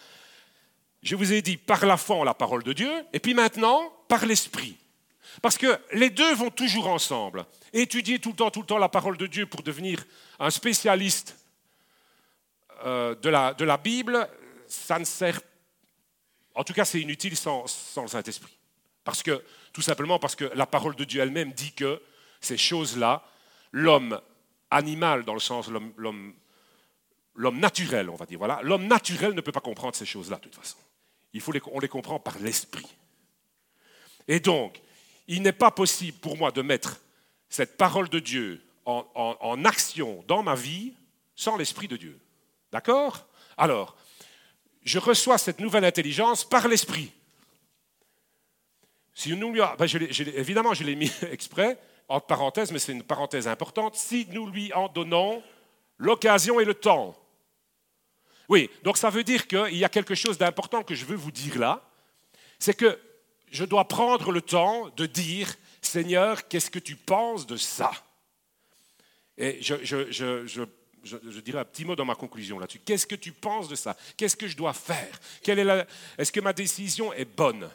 [1.03, 4.25] Je vous ai dit par la foi la parole de Dieu, et puis maintenant, par
[4.25, 4.79] l'esprit.
[5.43, 7.45] Parce que les deux vont toujours ensemble.
[7.75, 10.03] Étudier tout le temps, tout le temps la parole de Dieu pour devenir
[10.39, 11.37] un spécialiste
[12.87, 14.27] euh, de, la, de la Bible,
[14.67, 15.43] ça ne sert.
[16.55, 18.57] En tout cas, c'est inutile sans, sans le Saint-Esprit.
[19.05, 22.01] Parce que tout simplement parce que la parole de Dieu elle-même dit que
[22.41, 23.27] ces choses-là,
[23.73, 24.21] l'homme
[24.71, 26.33] animal dans le sens l'homme
[27.59, 30.55] naturel, on va dire, voilà, l'homme naturel ne peut pas comprendre ces choses-là de toute
[30.55, 30.79] façon.
[31.33, 32.87] Il faut les, on les comprend par l'esprit.
[34.29, 34.81] Et donc,
[35.27, 37.01] il n'est pas possible pour moi de mettre
[37.49, 40.95] cette parole de Dieu en action dans ma vie
[41.35, 42.21] sans l'esprit de Dieu.
[42.71, 43.27] D'accord?
[43.57, 43.97] Alors,
[44.85, 47.13] je reçois cette nouvelle intelligence par l'esprit.
[49.15, 49.61] Si nous lui,
[50.35, 54.73] évidemment, je l'ai mis exprès, entre parenthèses, mais c'est une parenthèse importante, si nous lui
[54.73, 55.43] en donnons
[55.99, 57.17] l'occasion et le temps.
[58.49, 61.31] Oui, donc ça veut dire qu'il y a quelque chose d'important que je veux vous
[61.31, 61.83] dire là,
[62.59, 62.99] c'est que
[63.51, 67.93] je dois prendre le temps de dire, Seigneur, qu'est-ce que tu penses de ça?
[69.39, 72.81] Et je, je, dirais un petit mot dans ma conclusion là-dessus.
[72.81, 73.97] Qu'est-ce que tu penses de ça?
[74.17, 75.21] Qu'est-ce que je dois faire?
[76.19, 77.69] Est-ce que ma décision est bonne?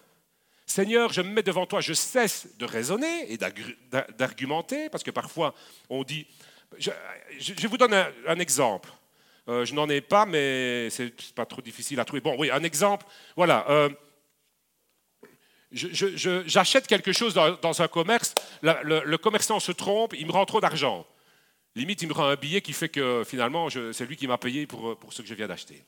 [0.69, 3.39] Seigneur, je me mets devant toi, je cesse de raisonner et
[4.17, 5.55] d'argumenter, parce que parfois
[5.89, 6.27] on dit,
[6.77, 7.95] je, vous donne
[8.27, 8.87] un, exemple.
[9.47, 12.21] Euh, je n'en ai pas, mais c'est pas trop difficile à trouver.
[12.21, 13.07] Bon, oui, un exemple.
[13.35, 13.65] Voilà.
[13.67, 13.89] Euh,
[15.71, 21.03] j'achète quelque chose dans, un commerce, le, commerçant se trompe, il me rend trop d'argent.
[21.73, 24.67] Limite, il me rend un billet qui fait que finalement, c'est lui qui m'a payé
[24.67, 25.83] pour, pour ce que je viens d'acheter.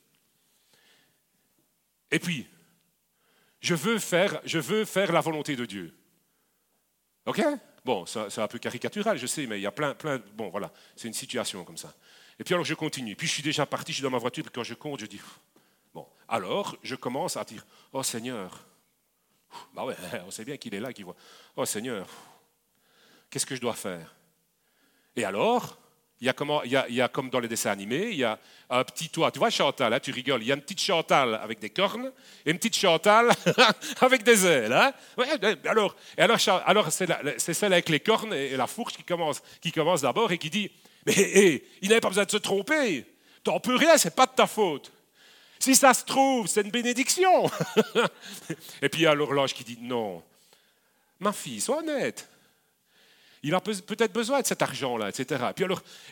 [2.09, 2.47] Et puis,
[3.61, 5.93] je veux, faire, la volonté de Dieu.
[7.25, 7.41] OK?
[7.85, 10.21] Bon, c'est un peu caricatural, je sais, mais il y a plein, plein.
[10.33, 11.93] Bon, voilà, c'est une situation comme ça.
[12.39, 13.15] Et puis alors je continue.
[13.15, 15.05] Puis je suis déjà parti, je suis dans ma voiture, puis quand je compte, je
[15.05, 15.21] dis.
[15.93, 18.65] Bon, alors je commence à dire Oh Seigneur,
[19.73, 19.95] bah ouais,
[20.25, 21.15] on sait bien qu'il est là, qu'il voit.
[21.55, 22.07] Oh Seigneur,
[23.29, 24.15] qu'est-ce que je dois faire?
[25.15, 25.77] Et alors,
[26.21, 28.37] il y, a comme dans les dessins animés, il y a
[28.69, 29.31] un petit toit.
[29.31, 30.43] Tu vois Chantal, hein, tu rigoles.
[30.43, 32.11] Il y a une petite Chantal avec des cornes
[32.45, 33.31] et une petite Chantal
[34.01, 34.93] avec des ailes.
[35.65, 40.31] Alors, alors, c'est, celle avec les cornes et la fourche qui commence, qui commence d'abord
[40.31, 40.69] et qui dit
[41.07, 43.03] Mais il n'avait pas besoin de se tromper.
[43.43, 44.91] T'en peux rien, c'est pas de ta faute.
[45.57, 47.49] Si ça se trouve, c'est une bénédiction.
[48.81, 50.21] et puis il y a l'horloge qui dit non.
[51.19, 52.30] Ma fille, sois honnête.
[53.43, 55.45] Il a peut-être besoin de cet argent-là, etc.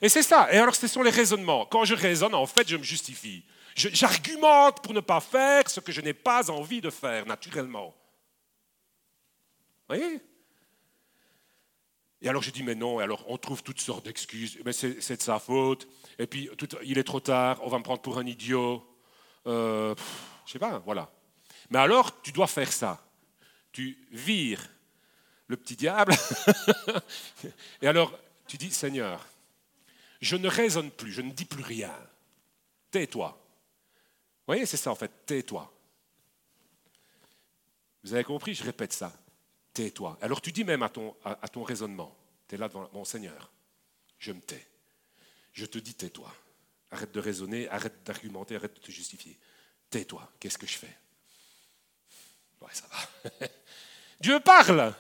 [0.01, 0.51] Et, c'est ça.
[0.51, 1.65] Et alors, ce sont les raisonnements.
[1.65, 3.43] Quand je raisonne, en fait, je me justifie.
[3.75, 7.95] J'argumente pour ne pas faire ce que je n'ai pas envie de faire, naturellement.
[9.87, 10.19] Vous voyez?
[12.21, 14.59] Et alors je dis, mais non, et alors on trouve toutes sortes d'excuses.
[14.65, 15.87] Mais c'est de sa faute.
[16.17, 16.49] Et puis,
[16.83, 18.85] il est trop tard, on va me prendre pour un idiot.
[19.47, 19.95] Euh,
[20.45, 21.09] je sais pas, voilà.
[21.69, 23.05] Mais alors, tu dois faire ça.
[23.71, 24.67] Tu vires
[25.49, 26.13] le petit diable.
[27.81, 29.27] Et alors, tu dis, Seigneur,
[30.21, 31.93] je ne raisonne plus, je ne dis plus rien.
[32.91, 33.29] Tais-toi.
[33.29, 35.71] Vous voyez, c'est ça en fait, tais-toi.
[38.03, 39.13] Vous avez compris, je répète ça.
[39.73, 40.17] Tais-toi.
[40.21, 41.13] Alors tu dis même à ton,
[41.63, 42.15] raisonnement,
[42.47, 43.51] tu es là devant mon Seigneur,
[44.17, 44.65] je me tais.
[45.53, 46.33] Je te dis tais-toi.
[46.91, 49.37] Arrête de raisonner, arrête d'argumenter, arrête de te justifier.
[49.89, 50.97] Tais-toi, qu'est-ce que je fais?
[52.61, 53.47] Ouais, ça va.
[54.19, 54.95] Dieu parle.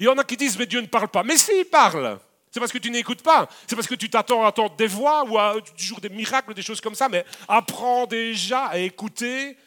[0.00, 1.22] Il y en a qui disent, mais Dieu ne parle pas.
[1.22, 2.18] Mais si, il parle.
[2.50, 3.48] C'est parce que tu n'écoutes pas.
[3.66, 6.62] C'est parce que tu t'attends à entendre des voix ou à toujours des miracles, des
[6.62, 7.08] choses comme ça.
[7.10, 9.58] Mais apprends déjà à écouter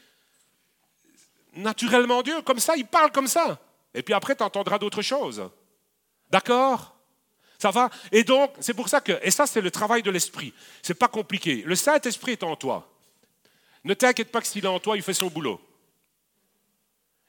[1.54, 2.42] naturellement Dieu.
[2.42, 3.60] Comme ça, il parle comme ça.
[3.94, 5.48] Et puis après, tu entendras d'autres choses.
[6.32, 6.96] D'accord?
[7.60, 7.92] Ça va?
[8.12, 10.52] Et donc, c'est pour ça que, et ça, c'est le travail de l'esprit.
[10.82, 11.62] C'est pas compliqué.
[11.64, 12.92] Le Saint-Esprit est en toi.
[13.84, 15.62] Ne t'inquiète pas que s'il est en toi, il fait son boulot.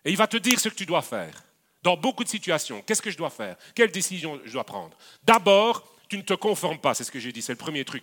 [0.06, 1.44] Et il va te dire ce que tu dois faire.
[1.84, 3.56] Dans beaucoup de situations, qu'est-ce que je dois faire?
[3.74, 4.96] Quelle décision je dois prendre?
[5.22, 8.02] D'abord, tu ne te conformes pas, c'est ce que j'ai dit, c'est le premier truc.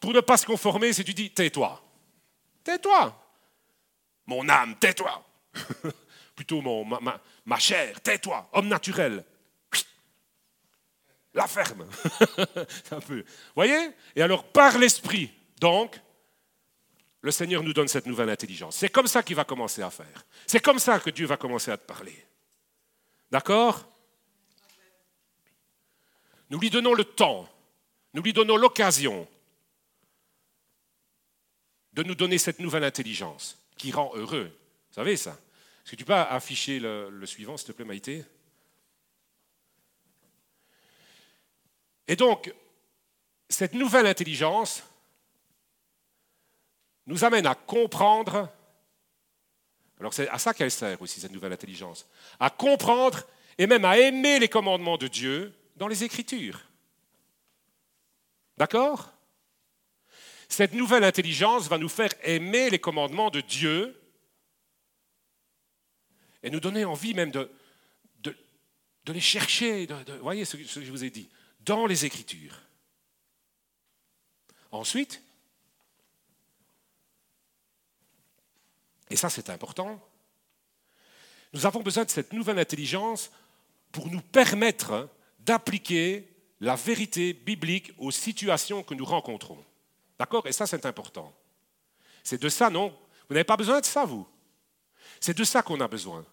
[0.00, 1.80] Pour ne pas se conformer, c'est tu dis tais-toi.
[2.64, 3.16] Tais-toi.
[4.26, 5.24] Mon âme, tais-toi.
[6.34, 8.50] Plutôt mon, ma, ma chair, tais-toi.
[8.52, 9.24] Homme naturel,
[11.34, 11.86] la ferme.
[12.90, 13.24] un peu.
[13.54, 13.90] Voyez?
[14.16, 16.00] Et alors, par l'esprit, donc,
[17.20, 18.74] le Seigneur nous donne cette nouvelle intelligence.
[18.74, 20.26] C'est comme ça qu'il va commencer à faire.
[20.48, 22.26] C'est comme ça que Dieu va commencer à te parler.
[23.30, 23.86] D'accord?
[26.50, 27.48] Nous lui donnons le temps,
[28.12, 29.28] nous lui donnons l'occasion
[31.92, 34.46] de nous donner cette nouvelle intelligence qui rend heureux.
[34.88, 35.38] Vous savez ça?
[35.84, 38.24] Est-ce que tu peux afficher le, suivant, s'il te plaît, Maïté?
[42.06, 42.52] Et donc,
[43.48, 44.82] cette nouvelle intelligence
[47.06, 48.48] nous amène à comprendre,
[50.00, 52.06] alors c'est à ça qu'elle sert aussi, cette nouvelle intelligence,
[52.40, 53.22] à comprendre
[53.58, 56.60] et même à aimer les commandements de Dieu dans les Écritures.
[58.56, 59.12] D'accord?
[60.48, 63.94] Cette nouvelle intelligence va nous faire aimer les commandements de Dieu
[66.42, 67.50] et nous donner envie même de,
[68.22, 69.86] de, les chercher.
[69.86, 71.28] vous voyez ce que je vous ai dit
[71.60, 72.58] dans les Écritures.
[74.72, 75.22] Ensuite,
[79.10, 80.00] et ça c'est important,
[81.52, 83.30] nous avons besoin de cette nouvelle intelligence
[83.90, 85.08] pour nous permettre
[85.40, 86.28] d'appliquer
[86.60, 89.62] la vérité biblique aux situations que nous rencontrons.
[90.18, 90.46] D'accord?
[90.46, 91.34] Et ça c'est important.
[92.22, 92.90] C'est de ça, non?
[93.28, 94.26] Vous n'avez pas besoin de ça, vous.
[95.20, 96.24] C'est de ça qu'on a besoin.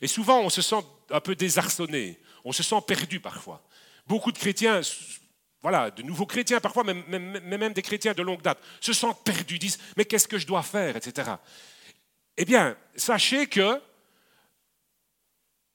[0.00, 3.62] Et souvent, on se sent un peu désarçonné, on se sent perdu parfois.
[4.06, 4.80] Beaucoup de chrétiens,
[5.60, 9.58] voilà, de nouveaux chrétiens parfois, mais même, des chrétiens de longue date, se sentent perdus,
[9.58, 10.96] disent Mais qu'est-ce que je dois faire?
[10.96, 11.32] etc.
[12.36, 13.80] Eh bien, sachez que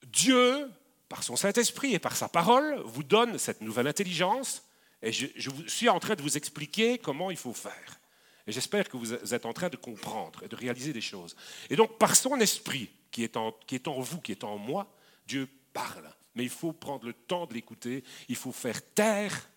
[0.03, 0.69] Dieu,
[1.09, 4.63] par son Saint-Esprit et par sa parole, vous donne cette nouvelle intelligence.
[5.01, 5.27] Et je,
[5.67, 7.99] suis en train de vous expliquer comment il faut faire.
[8.47, 11.35] Et j'espère que vous êtes en train de comprendre et de réaliser des choses.
[11.69, 13.53] Et donc, par son esprit qui est en,
[13.99, 14.91] vous, qui est en moi,
[15.25, 19.49] Dieu parle mais il faut prendre le temps de l'écouter, il faut faire taire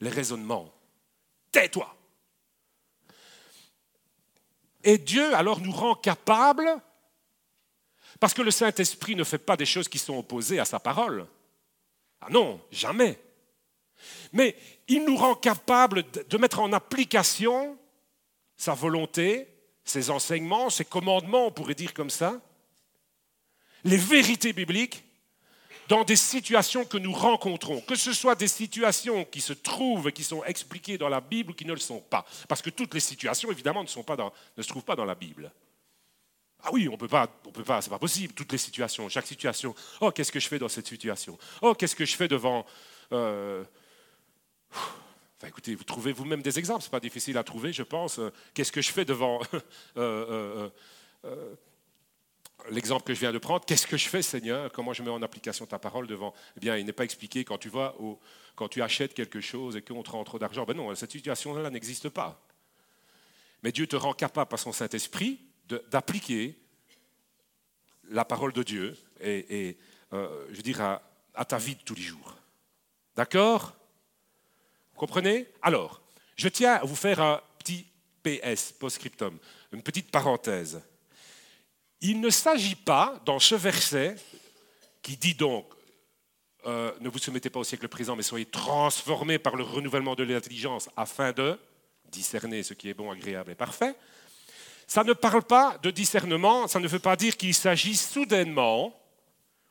[0.00, 0.72] les raisonnements.
[1.50, 1.92] Tais-toi.
[4.84, 6.68] Et Dieu alors nous rend capables,
[8.20, 11.26] parce que le Saint-Esprit ne fait pas des choses qui sont opposées à sa parole.
[12.20, 13.18] Ah non, jamais.
[14.32, 14.56] Mais
[14.88, 17.76] il nous rend capables de mettre en application
[18.56, 19.48] sa volonté,
[19.84, 22.40] ses enseignements, ses commandements, on pourrait dire comme ça,
[23.84, 25.04] les vérités bibliques
[25.92, 30.12] dans des situations que nous rencontrons, que ce soit des situations qui se trouvent et
[30.12, 32.24] qui sont expliquées dans la Bible ou qui ne le sont pas.
[32.48, 35.52] Parce que toutes les situations, évidemment, ne, ne se trouvent pas dans la Bible.
[36.62, 38.32] Ah oui, on peut pas, on peut pas, c'est pas possible.
[38.32, 39.74] Toutes les situations, chaque situation.
[40.00, 41.36] Oh, qu'est-ce que je fais dans cette situation?
[41.60, 42.64] Oh, qu'est-ce que je fais devant
[43.12, 43.62] euh,
[44.70, 46.84] Enfin, écoutez, vous trouvez vous-même des exemples.
[46.84, 48.18] C'est pas difficile à trouver, je pense.
[48.54, 49.42] Qu'est-ce que je fais devant
[49.98, 50.70] euh,
[51.26, 51.54] euh,
[52.70, 54.70] l'exemple que je viens de prendre, qu'est-ce que je fais, Seigneur?
[54.72, 56.34] Comment je mets en application ta parole devant?
[56.56, 57.94] Eh bien, il n'est pas expliqué quand tu vas
[58.54, 60.64] quand tu achètes quelque chose et qu'on te rend trop d'argent.
[60.64, 62.46] Ben non, cette situation-là n'existe pas.
[63.62, 65.40] Mais Dieu te rend capable par son Saint-Esprit
[65.90, 66.58] d'appliquer
[68.10, 69.78] la parole de Dieu et,
[70.12, 71.02] euh, je veux à,
[71.34, 72.36] à ta vie de tous les jours.
[73.16, 73.74] D'accord?
[74.92, 75.48] Vous comprenez?
[75.62, 76.02] Alors,
[76.36, 77.86] je tiens à vous faire un petit
[78.22, 79.38] PS, post-scriptum,
[79.72, 80.82] une petite parenthèse.
[82.02, 84.16] Il ne s'agit pas, dans ce verset,
[85.02, 85.66] qui dit donc,
[86.66, 90.24] euh, ne vous soumettez pas au siècle présent, mais soyez transformés par le renouvellement de
[90.24, 91.56] l'intelligence afin de
[92.10, 93.94] discerner ce qui est bon, agréable et parfait.
[94.88, 98.98] Ça ne parle pas de discernement, ça ne veut pas dire qu'il s'agit soudainement,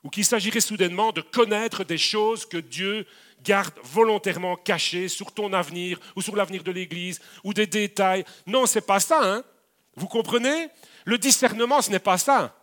[0.03, 3.05] ou qu'il s'agirait soudainement de connaître des choses que Dieu
[3.43, 8.23] garde volontairement cachées sur ton avenir ou sur l'avenir de l'Église, ou des détails.
[8.47, 9.19] Non, c'est pas ça.
[9.21, 9.43] Hein
[9.95, 10.69] vous comprenez?
[11.05, 12.55] Le discernement, ce n'est pas ça.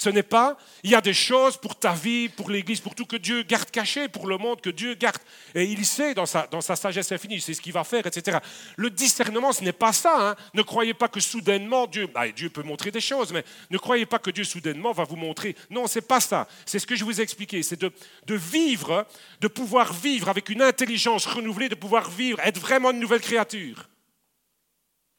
[0.00, 3.04] Ce n'est pas, il y a des choses pour ta vie, pour l'Église, pour tout
[3.04, 5.18] que Dieu garde caché, pour le monde que Dieu garde.
[5.56, 8.38] Et il sait dans sa, dans sa sagesse infinie, c'est ce qu'il va faire, etc.
[8.76, 10.30] Le discernement, ce n'est pas ça.
[10.30, 10.36] Hein.
[10.54, 14.06] Ne croyez pas que soudainement Dieu, bah, Dieu peut montrer des choses, mais ne croyez
[14.06, 15.56] pas que Dieu soudainement va vous montrer.
[15.68, 16.46] Non, c'est pas ça.
[16.64, 17.64] C'est ce que je vous ai expliqué.
[17.64, 17.90] C'est de,
[18.24, 19.04] de vivre,
[19.40, 23.88] de pouvoir vivre avec une intelligence renouvelée, de pouvoir vivre, être vraiment une nouvelle créature.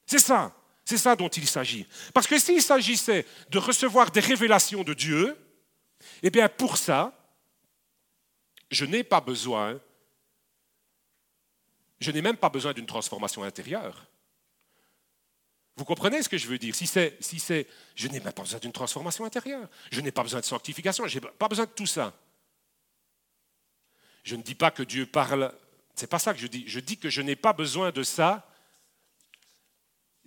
[0.05, 0.53] C'est ça.
[0.89, 1.85] C'est ça dont il s'agit.
[2.15, 5.37] Parce que s'il s'agissait de recevoir des révélations de Dieu,
[6.23, 7.13] eh bien pour ça,
[8.71, 9.79] je n'ai pas besoin,
[11.99, 14.07] je n'ai même pas besoin d'une transformation intérieure.
[15.75, 16.73] Vous comprenez ce que je veux dire?
[16.73, 19.69] Si c'est, si c'est, je n'ai même pas besoin d'une transformation intérieure.
[19.91, 21.05] Je n'ai pas besoin de sanctification.
[21.05, 22.17] Je n'ai pas besoin de tout ça.
[24.23, 25.53] Je ne dis pas que Dieu parle.
[25.93, 26.63] C'est pas ça que je dis.
[26.65, 28.48] Je dis que je n'ai pas besoin de ça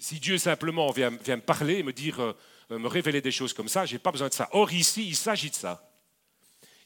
[0.03, 2.35] si Dieu simplement vient, me parler me dire, euh,
[2.71, 4.49] me révéler des choses comme ça, je n'ai pas besoin de ça.
[4.51, 5.89] Or, ici, il s'agit de ça.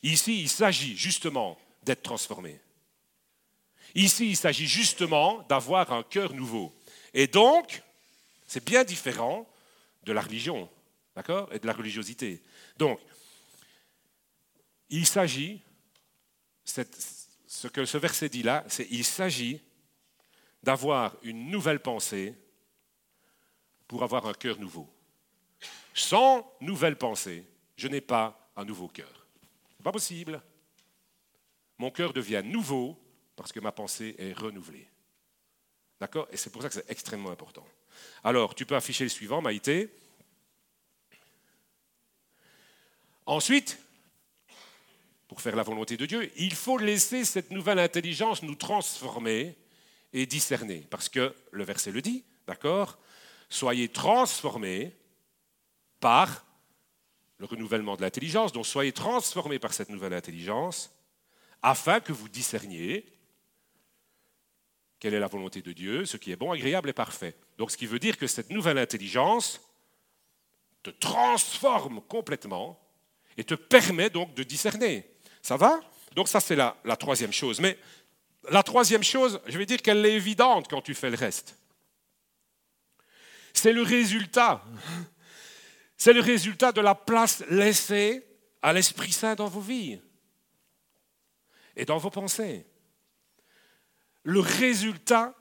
[0.03, 2.61] Ici, il s'agit justement d'être transformé.
[3.95, 6.77] Ici, il s'agit justement d'avoir un cœur nouveau.
[7.15, 7.83] Et donc,
[8.47, 9.49] c'est bien différent
[10.05, 10.69] de la religion,
[11.15, 12.43] d'accord Et de la religiosité.
[12.77, 13.01] Donc,
[14.91, 15.63] il s'agit,
[16.67, 19.63] ce que ce verset dit là, c'est il s'agit
[20.63, 22.35] d'avoir une nouvelle pensée
[23.89, 24.89] pour avoir un cœur nouveau.
[25.95, 27.45] Sans nouvelle pensée,
[27.77, 29.27] je n'ai pas un nouveau cœur.
[29.79, 30.43] Ce pas possible.
[31.79, 32.99] Mon cœur devient nouveau
[33.37, 34.89] parce que ma pensée est renouvelée.
[36.01, 36.27] D'accord?
[36.31, 37.67] Et c'est pour ça que c'est extrêmement important.
[38.25, 39.91] Alors, tu peux afficher le suivant, Maïté.
[43.25, 43.79] Ensuite,
[45.29, 49.57] pour faire la volonté de Dieu, il faut laisser cette nouvelle intelligence nous transformer
[50.13, 50.87] et discerner.
[50.91, 52.99] Parce que le verset le dit, d'accord?
[53.49, 54.95] Soyez transformés
[56.01, 56.45] par
[57.39, 60.91] le renouvellement de l'intelligence, donc soyez transformés par cette nouvelle intelligence,
[61.63, 63.05] afin que vous discerniez
[64.99, 67.37] quelle est la volonté de Dieu, ce qui est bon, agréable et parfait.
[67.59, 69.61] Donc ce qui veut dire que cette nouvelle intelligence
[70.83, 72.81] te transforme complètement
[73.37, 75.07] et te permet donc de discerner.
[75.43, 75.81] Ça va?
[76.15, 77.61] Donc ça c'est la, la troisième chose.
[77.61, 77.79] Mais
[78.51, 81.59] la troisième chose, je vais dire qu'elle est évidente quand tu fais le reste.
[83.57, 84.63] C'est le résultat.
[85.97, 88.23] C'est le résultat de la place laissée
[88.61, 89.99] à l'Esprit Saint dans vos vies
[91.75, 92.67] et dans vos pensées.
[94.25, 95.35] Le résultat,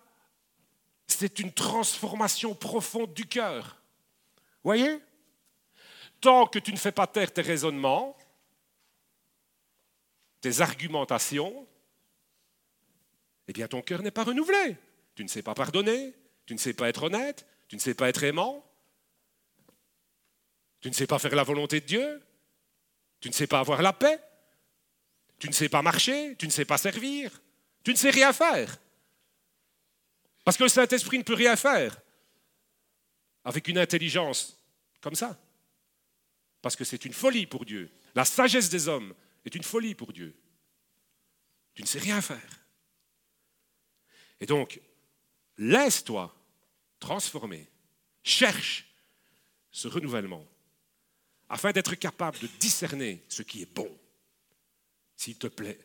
[1.07, 3.81] c'est une transformation profonde du cœur.
[4.63, 5.01] Voyez?
[6.21, 8.17] Tant que tu ne fais pas taire tes raisonnements,
[10.39, 11.67] tes argumentations,
[13.49, 14.77] eh bien ton cœur n'est pas renouvelé.
[15.15, 16.13] Tu ne sais pas pardonner,
[16.45, 18.63] tu ne sais pas être honnête, tu ne sais pas être aimant
[20.81, 22.23] Tu ne sais pas faire la volonté de Dieu
[23.19, 24.19] Tu ne sais pas avoir la paix
[25.39, 27.41] Tu ne sais pas marcher Tu ne sais pas servir
[27.83, 28.77] Tu ne sais rien faire
[30.43, 31.99] Parce que le Saint-Esprit ne peut rien faire.
[33.43, 34.57] avec une intelligence
[35.01, 35.39] comme ça.
[36.61, 37.91] Parce que c'est une folie pour Dieu.
[38.15, 39.13] La sagesse des hommes
[39.45, 40.35] est une folie pour Dieu.
[41.75, 42.65] Tu ne sais rien faire.
[44.39, 44.81] Et donc,
[45.57, 46.35] laisse-toi
[46.99, 47.67] transformer.
[48.23, 48.87] Cherche
[49.71, 50.45] ce renouvellement
[51.49, 53.89] afin d'être capable de discerner ce qui est bon.
[55.15, 55.79] S'il te plaît.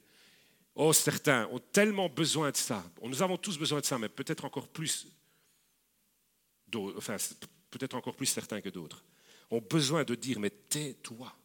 [0.75, 2.83] Oh, certains ont tellement besoin de ça.
[3.03, 5.07] Nous avons tous besoin de ça, mais peut-être encore plus,
[6.71, 9.05] peut-être encore plus certains que d'autres.
[9.51, 11.37] Ont besoin de dire, mais tais-toi.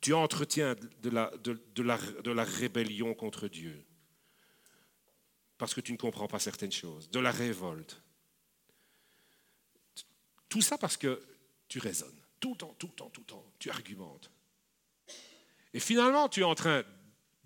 [0.00, 3.84] Tu entretiens de la rébellion contre Dieu
[5.62, 8.02] parce que tu ne comprends pas certaines choses, de la révolte.
[10.48, 11.22] Tout ça parce que
[11.68, 14.28] tu raisonnes, tout le temps, tout le temps, tout le temps, tu argumentes.
[15.72, 16.82] Et finalement, tu es en train,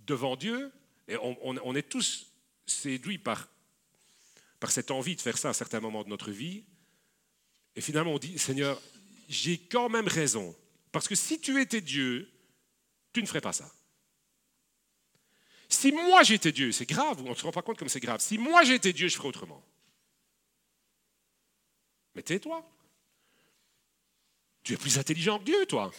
[0.06, 0.72] devant Dieu,
[1.08, 2.32] et on, est tous
[2.64, 3.50] séduits par,
[4.60, 6.64] par cette envie de faire ça à certains moments de notre vie,
[7.74, 8.80] et finalement on dit, Seigneur,
[9.28, 10.56] j'ai quand même raison,
[10.90, 12.32] parce que si tu étais Dieu,
[13.12, 13.70] tu ne ferais pas ça.
[15.76, 18.22] Si moi j'étais Dieu, c'est grave, on ne se rend pas compte comme c'est grave.
[18.22, 19.62] Si moi j'étais Dieu, je ferais autrement.
[22.14, 22.66] Mais tais-toi.
[24.62, 25.92] Tu es plus intelligent que Dieu, toi.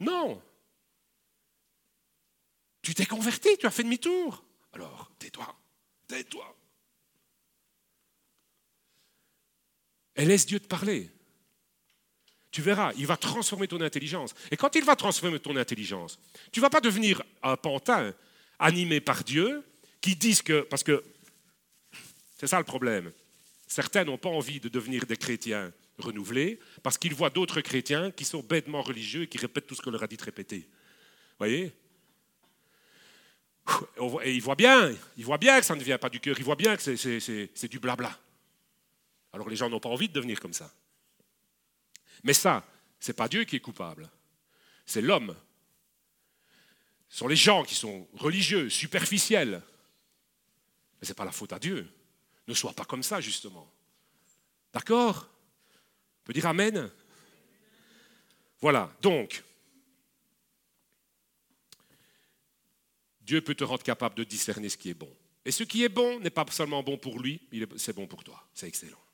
[0.00, 0.42] Non.
[2.82, 4.44] Tu t'es converti, tu as fait demi-tour.
[4.74, 5.58] Alors, tais-toi.
[6.06, 6.56] Tais-toi.
[10.16, 11.10] Et laisse Dieu te parler.
[12.56, 14.34] Tu verras, il va transformer ton intelligence.
[14.50, 16.18] Et quand il va transformer ton intelligence,
[16.50, 18.14] tu ne vas pas devenir un pantin
[18.58, 19.62] animé par Dieu
[20.00, 20.62] qui disent que...
[20.62, 21.04] Parce que
[22.38, 23.12] c'est ça le problème.
[23.66, 28.24] Certains n'ont pas envie de devenir des chrétiens renouvelés parce qu'ils voient d'autres chrétiens qui
[28.24, 30.60] sont bêtement religieux et qui répètent tout ce qu'on leur a dit de répéter.
[30.60, 31.74] Vous voyez
[34.24, 36.44] Et ils voient bien, ils voient bien que ça ne vient pas du cœur, ils
[36.44, 38.18] voient bien que c'est du blabla.
[39.34, 40.72] Alors les gens n'ont pas envie de devenir comme ça.
[42.26, 42.66] Mais ça,
[42.98, 44.10] ce n'est pas Dieu qui est coupable,
[44.84, 45.36] c'est l'homme.
[47.08, 49.62] Ce sont les gens qui sont religieux, superficiels.
[51.00, 51.88] Mais ce n'est pas la faute à Dieu.
[52.48, 53.72] Ne sois pas comme ça, justement.
[54.72, 55.28] D'accord?
[56.20, 56.90] On peut dire Amen?
[58.60, 59.44] Voilà, donc,
[63.20, 65.14] Dieu peut te rendre capable de discerner ce qui est bon.
[65.44, 67.40] Et ce qui est bon n'est pas seulement bon pour lui,
[67.76, 68.44] c'est bon pour toi.
[68.52, 69.05] C'est excellent.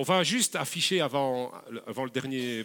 [0.00, 1.52] On va juste afficher avant,
[1.84, 2.64] avant le dernier,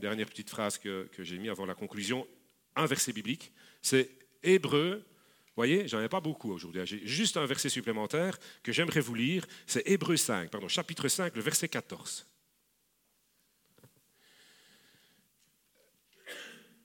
[0.00, 2.26] dernière petite phrase que, j'ai mis avant la conclusion,
[2.74, 3.52] un verset biblique.
[3.82, 4.08] C'est
[4.42, 5.04] Hébreu.
[5.04, 6.80] Vous voyez, j'en ai pas beaucoup aujourd'hui.
[6.86, 9.46] J'ai juste un verset supplémentaire que j'aimerais vous lire.
[9.66, 12.26] C'est Hébreu 5, pardon, chapitre 5, le verset 14.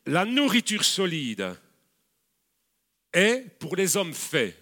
[0.07, 1.55] La nourriture solide
[3.13, 4.61] est pour les hommes faits.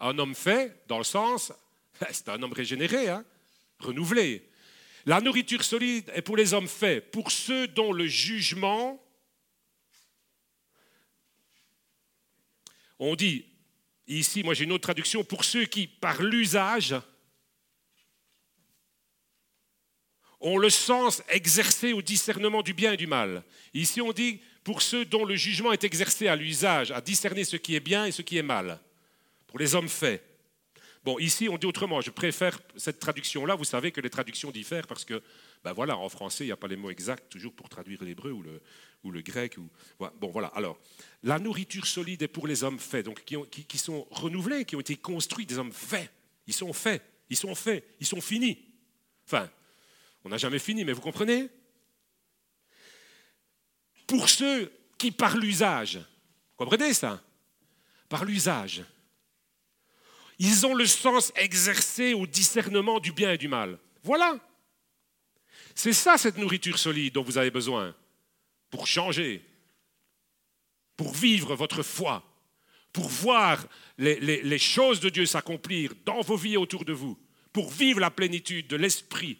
[0.00, 1.52] Un homme fait, dans le sens,
[2.10, 3.24] c'est un homme régénéré, hein,
[3.78, 4.48] renouvelé.
[5.04, 9.00] La nourriture solide est pour les hommes faits, pour ceux dont le jugement,
[12.98, 13.46] on dit,
[14.08, 16.96] ici, moi j'ai une autre traduction, pour ceux qui, par l'usage,
[20.40, 23.44] ont le sens exercé au discernement du bien et du mal.
[23.74, 27.56] Ici, on dit pour ceux dont le jugement est exercé à l'usage, à discerner ce
[27.56, 28.80] qui est bien et ce qui est mal,
[29.46, 30.25] pour les hommes faits.
[31.06, 32.00] Bon, ici, on dit autrement.
[32.00, 33.54] Je préfère cette traduction-là.
[33.54, 35.22] Vous savez que les traductions diffèrent parce que,
[35.62, 38.32] ben voilà, en français, il n'y a pas les mots exacts toujours pour traduire l'hébreu
[38.32, 38.42] ou
[39.12, 39.56] le, grec.
[39.56, 39.70] Ou...
[40.18, 40.48] Bon, voilà.
[40.48, 40.76] Alors,
[41.22, 43.36] la nourriture solide est pour les hommes faits, donc qui,
[43.66, 46.10] qui, sont renouvelés, qui ont été construits, des hommes faits.
[46.48, 48.58] Ils sont faits, ils sont faits, ils sont finis.
[49.26, 49.48] Enfin,
[50.24, 51.48] on n'a jamais fini, mais vous comprenez?
[54.08, 56.00] Pour ceux qui, par l'usage,
[56.56, 57.22] comprenez ça?
[58.08, 58.82] Par l'usage,
[60.38, 63.78] ils ont le sens exercé au discernement du bien et du mal.
[64.02, 64.38] Voilà.
[65.74, 67.94] C'est ça cette nourriture solide dont vous avez besoin
[68.70, 69.42] pour changer,
[70.96, 72.24] pour vivre votre foi,
[72.92, 73.66] pour voir
[73.98, 77.18] les, choses de Dieu s'accomplir dans vos vies autour de vous,
[77.52, 79.38] pour vivre la plénitude de l'esprit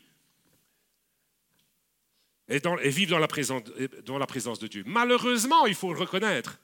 [2.49, 4.85] et, et, vivre dans la présence de Dieu.
[4.87, 6.59] Malheureusement, il faut le reconnaître,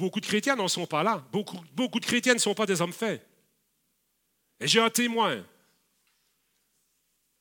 [0.00, 1.22] Beaucoup de chrétiens n'en sont pas là.
[1.30, 3.22] Beaucoup, de chrétiens ne sont pas des hommes faits.
[4.58, 5.44] Et j'ai un témoin.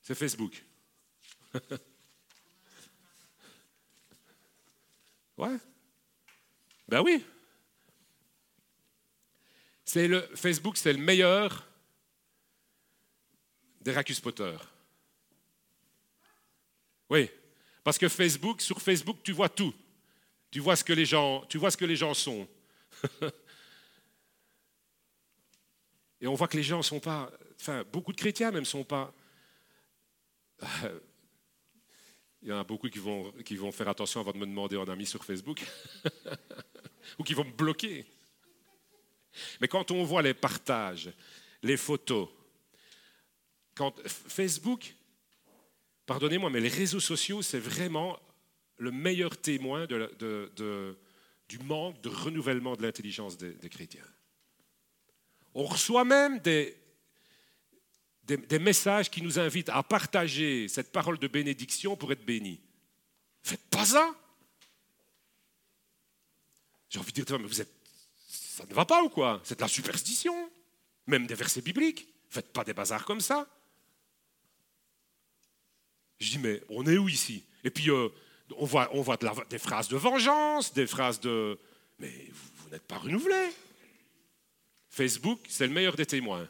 [0.01, 0.61] C'est Facebook.
[5.37, 5.57] ouais.
[6.85, 7.23] Ben oui.
[10.35, 11.65] Facebook, c'est le meilleur
[13.79, 14.57] des Racus Potter.
[17.09, 17.31] Oui,
[17.85, 19.73] parce que Facebook, sur Facebook, tu vois tout.
[20.51, 22.47] Tu vois ce que les gens, tu vois ce que les gens sont.
[26.21, 28.65] Et on voit que les gens ne sont pas, enfin, beaucoup de chrétiens même ne
[28.65, 29.13] sont pas.
[32.41, 34.77] Il y en a beaucoup qui vont, qui vont faire attention avant de me demander
[34.77, 35.61] en ami sur Facebook,
[37.19, 38.05] ou qui vont me bloquer.
[39.61, 41.11] Mais quand on voit les partages,
[41.61, 42.29] les photos,
[43.75, 44.95] quand Facebook,
[46.05, 48.19] pardonnez-moi, mais les réseaux sociaux, c'est vraiment
[48.79, 54.05] le meilleur témoin du manque de renouvellement de l'intelligence des, chrétiens.
[55.53, 56.77] On reçoit même des,
[58.23, 62.61] des, messages qui nous invitent à partager cette parole de bénédiction pour être bénis.
[63.43, 64.15] Faites pas ça.
[66.89, 67.73] J'ai envie de dire, mais vous êtes,
[68.27, 69.41] ça ne va pas ou quoi?
[69.43, 70.49] C'est de la superstition,
[71.05, 72.07] même des versets bibliques.
[72.29, 73.47] Faites pas des bazars comme ça.
[76.19, 77.43] Je dis, mais on est où ici?
[77.63, 78.09] Et puis, euh,
[78.57, 79.17] on voit,
[79.49, 81.57] des phrases de vengeance, des phrases de...
[81.99, 83.49] Mais vous, n'êtes pas renouvelé.
[84.89, 86.47] Facebook, c'est le meilleur des témoins.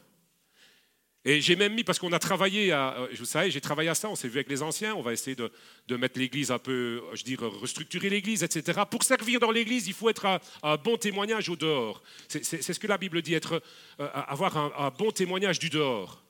[1.24, 3.94] Et j'ai même mis, parce qu'on a travaillé, à, euh, vous savez, j'ai travaillé à
[3.94, 7.02] ça, on s'est vu avec les anciens, on va essayer de, mettre l'Église un peu,
[7.12, 8.80] je dirais, restructurer l'Église, etc.
[8.90, 12.02] Pour servir dans l'Église, il faut être un, bon témoignage au dehors.
[12.28, 13.62] C'est ce que la Bible dit, être,
[14.00, 16.22] euh, avoir un, bon témoignage du dehors.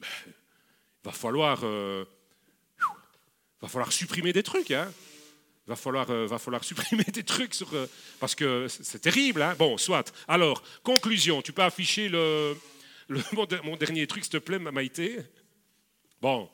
[0.00, 0.04] Il
[1.04, 1.60] va falloir...
[1.62, 2.04] Euh,
[3.62, 4.70] va falloir supprimer des trucs.
[4.70, 4.92] Hein.
[5.66, 6.26] Va falloir, euh,
[6.62, 7.86] supprimer des trucs euh,
[8.18, 9.42] parce que c'est terrible.
[9.42, 9.54] Hein.
[9.58, 10.12] Bon, soit.
[10.26, 11.42] Alors, conclusion.
[11.42, 12.08] Tu peux afficher
[13.32, 15.18] mon, dernier truc, s'il te plaît, Maïté?
[16.20, 16.50] Bon,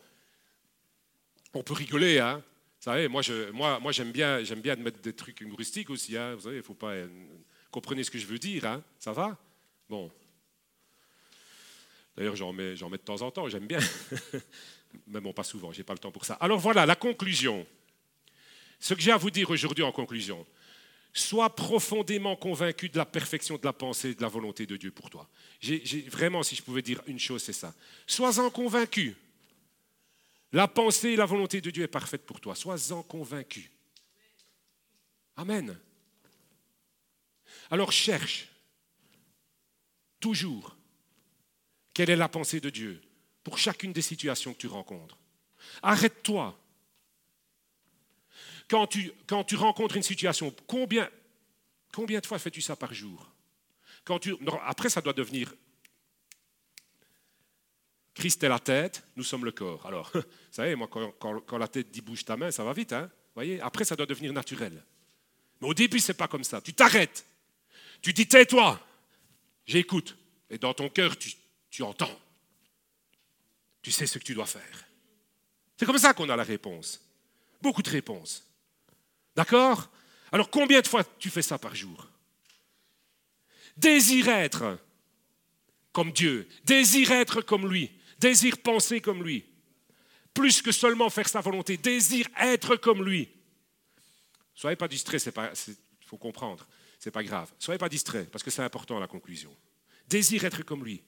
[1.54, 2.42] on peut rigoler, hein.
[2.78, 6.16] Vous savez, moi, j'aime bien, j'aime bien mettre des trucs humoristiques aussi.
[6.16, 6.34] Hein.
[6.34, 6.92] Vous savez, il faut pas.
[6.92, 7.08] Euh,
[7.70, 8.82] comprenez ce que je veux dire, hein.
[8.98, 9.36] Ça va?
[9.88, 10.10] Bon.
[12.16, 13.48] D'ailleurs, j'en mets de temps en temps.
[13.48, 13.80] J'aime bien.
[15.06, 16.34] mais bon, pas souvent, je n'ai pas le temps pour ça.
[16.34, 17.66] Alors voilà, la conclusion.
[18.78, 20.46] Ce que j'ai à vous dire aujourd'hui en conclusion,
[21.12, 24.90] sois profondément convaincu de la perfection de la pensée et de la volonté de Dieu
[24.90, 25.28] pour toi.
[26.08, 27.74] Vraiment, si je pouvais dire une chose, c'est ça.
[28.06, 29.16] Sois-en convaincu.
[30.52, 32.54] La pensée et la volonté de Dieu est parfaite pour toi.
[32.54, 33.70] Sois-en convaincu.
[35.36, 35.78] Amen.
[37.70, 38.48] Alors cherche
[40.20, 40.76] toujours
[41.92, 43.00] quelle est la pensée de Dieu
[43.46, 45.16] pour chacune des situations que tu rencontres.
[45.80, 46.58] Arrête-toi.
[48.66, 49.12] Quand tu,
[49.54, 51.08] rencontres une situation, combien,
[51.96, 53.30] de fois fais-tu ça par jour?
[54.64, 55.54] Après, ça doit devenir
[58.14, 59.86] Christ est la tête, nous sommes le corps.
[59.86, 62.92] Alors, vous savez, moi, quand, la tête dit bouge ta main, ça va vite.
[62.92, 63.08] Hein?
[63.36, 64.84] Voyez Après, ça doit devenir naturel.
[65.60, 66.60] Mais au début, ce n'est pas comme ça.
[66.60, 67.24] Tu t'arrêtes.
[68.02, 68.84] Tu dis tais-toi.
[69.66, 70.16] J'écoute.
[70.50, 72.25] Et dans ton cœur, tu entends
[73.86, 74.84] tu sais ce que tu dois faire.
[75.76, 77.00] C'est comme ça qu'on a la réponse.
[77.62, 78.44] Beaucoup de réponses.
[79.36, 79.88] D'accord?
[80.32, 82.10] Alors combien de fois tu fais ça par jour?
[83.76, 84.76] Désire être
[85.92, 89.44] comme Dieu, désire être comme lui, désire penser comme lui.
[90.34, 93.28] Plus que seulement faire sa volonté, désire être comme lui.
[94.52, 96.66] Soyez pas distrait, il faut comprendre,
[96.98, 97.52] c'est pas grave.
[97.60, 99.56] Soyez pas distrait, parce que c'est important la conclusion.
[100.08, 101.04] Désire être comme lui.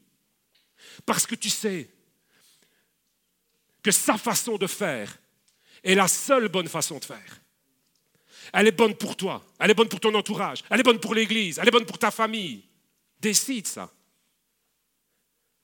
[1.04, 1.90] Parce que tu sais
[3.90, 5.18] sa façon de faire
[5.82, 7.40] est la seule bonne façon de faire.
[8.52, 11.14] Elle est bonne pour toi, elle est bonne pour ton entourage, elle est bonne pour
[11.14, 12.64] l'Église, elle est bonne pour ta famille.
[13.20, 13.90] Décide ça.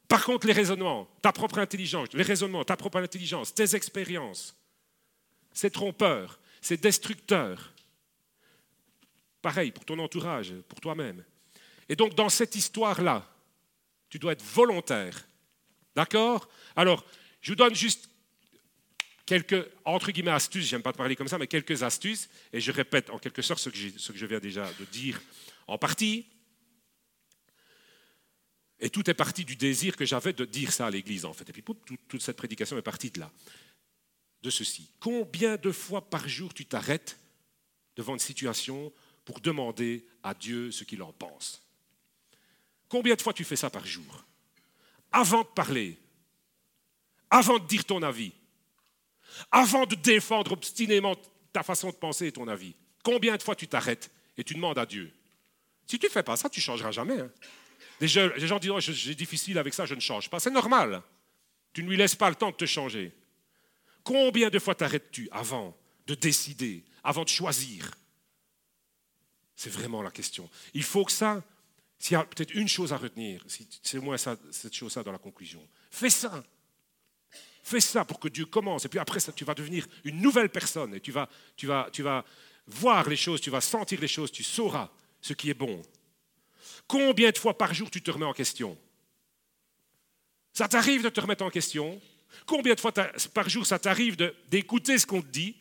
[0.06, 4.54] Par contre, les raisonnements, ta propre intelligence, les raisonnements, ta propre intelligence, tes expériences,
[5.52, 7.72] c'est trompeur, c'est destructeur.
[9.40, 11.24] Pareil pour ton entourage, pour toi-même.
[11.88, 13.26] Et donc, dans cette histoire-là,
[14.08, 15.26] tu dois être volontaire.
[15.94, 16.48] D'accord?
[16.76, 17.04] Alors,
[17.40, 18.08] je vous donne juste
[19.26, 23.10] quelques, entre guillemets, astuces, j'aime pas parler comme ça, mais quelques astuces, et je répète
[23.10, 25.20] en quelque sorte ce que je viens déjà de dire
[25.66, 26.26] en partie.
[28.80, 31.48] Et tout est parti du désir que j'avais de dire ça à l'Église, en fait.
[31.48, 33.30] Et puis toute cette prédication est partie de là,
[34.42, 34.90] de ceci.
[35.00, 37.18] Combien de fois par jour tu t'arrêtes
[37.96, 38.92] devant une situation
[39.24, 41.62] pour demander à Dieu ce qu'il en pense?
[42.88, 44.24] Combien de fois tu fais ça par jour?
[45.12, 45.96] Avant de parler,
[47.30, 48.32] avant de dire ton avis,
[49.50, 51.14] avant de défendre obstinément
[51.52, 52.74] ta façon de penser et ton avis.
[53.02, 55.12] Combien de fois tu t'arrêtes et tu demandes à Dieu?
[55.86, 57.20] Si tu ne fais pas ça, tu ne changeras jamais.
[57.20, 57.30] Hein.
[58.00, 60.40] Les gens, disent, oh, j'ai difficile avec ça, je ne change pas.
[60.40, 61.02] C'est normal.
[61.72, 63.12] Tu ne lui laisses pas le temps de te changer.
[64.02, 65.76] Combien de fois t'arrêtes-tu avant
[66.06, 67.90] de décider, avant de choisir?
[69.56, 70.50] C'est vraiment la question.
[70.72, 71.42] Il faut que ça,
[71.98, 73.44] s'il y a peut-être une chose à retenir,
[73.82, 75.66] c'est au moins cette chose-là dans la conclusion.
[75.90, 76.42] Fais ça.
[77.64, 78.84] Fais ça pour que Dieu commence.
[78.84, 80.94] Et puis après ça, tu vas devenir une nouvelle personne.
[80.94, 82.22] Et tu vas, tu vas, tu vas
[82.66, 84.90] voir les choses, tu vas sentir les choses, tu sauras
[85.22, 85.80] ce qui est bon.
[86.86, 88.76] Combien de fois par jour tu te remets en question?
[90.52, 91.98] Ça t'arrive de te remettre en question?
[92.44, 94.16] Combien de fois par jour ça t'arrive
[94.50, 95.56] d'écouter ce qu'on te dit,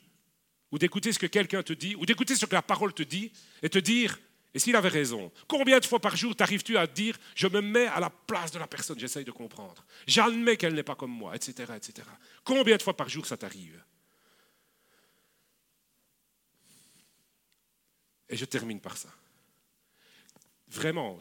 [0.72, 3.32] ou d'écouter ce que quelqu'un te dit, ou d'écouter ce que la parole te dit,
[3.62, 4.20] et te dire,
[4.54, 7.88] et s'il avait raison, combien de fois par jour t'arrives-tu à dire, je me mets
[7.88, 11.36] à la place de la personne, j'essaye de comprendre, j'admets qu'elle n'est pas comme moi,
[11.36, 12.08] etc., etc.
[12.44, 13.84] Combien de fois par jour ça t'arrive?
[18.30, 19.10] Et je termine par ça.
[20.68, 21.18] Vraiment,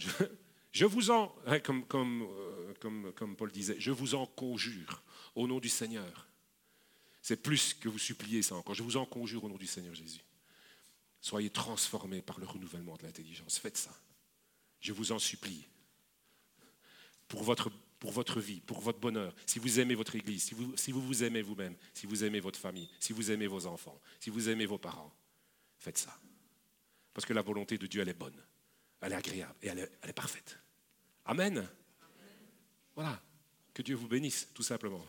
[0.72, 5.02] je, vous en, hein, comme, euh, comme, comme Paul disait, je vous en conjure
[5.34, 6.28] au nom du Seigneur.
[7.22, 8.74] C'est plus que vous suppliez ça encore.
[8.74, 10.20] Je vous en conjure au nom du Seigneur Jésus.
[11.22, 13.56] Soyez transformés par le renouvellement de l'intelligence.
[13.56, 13.96] Faites ça.
[14.80, 15.64] Je vous en supplie.
[17.28, 17.70] Pour votre,
[18.40, 20.54] vie, pour votre bonheur, si vous aimez votre Église, si
[20.92, 24.28] vous, vous aimez vous-même, si vous aimez votre famille, si vous aimez vos enfants, si
[24.28, 25.14] vous aimez vos parents,
[25.78, 26.18] faites ça.
[27.14, 28.36] Parce que la volonté de Dieu, elle est bonne,
[29.00, 30.58] elle est agréable et elle est parfaite.
[31.24, 31.66] Amen.
[32.96, 33.22] Voilà.
[33.72, 35.06] Que Dieu vous bénisse, tout simplement.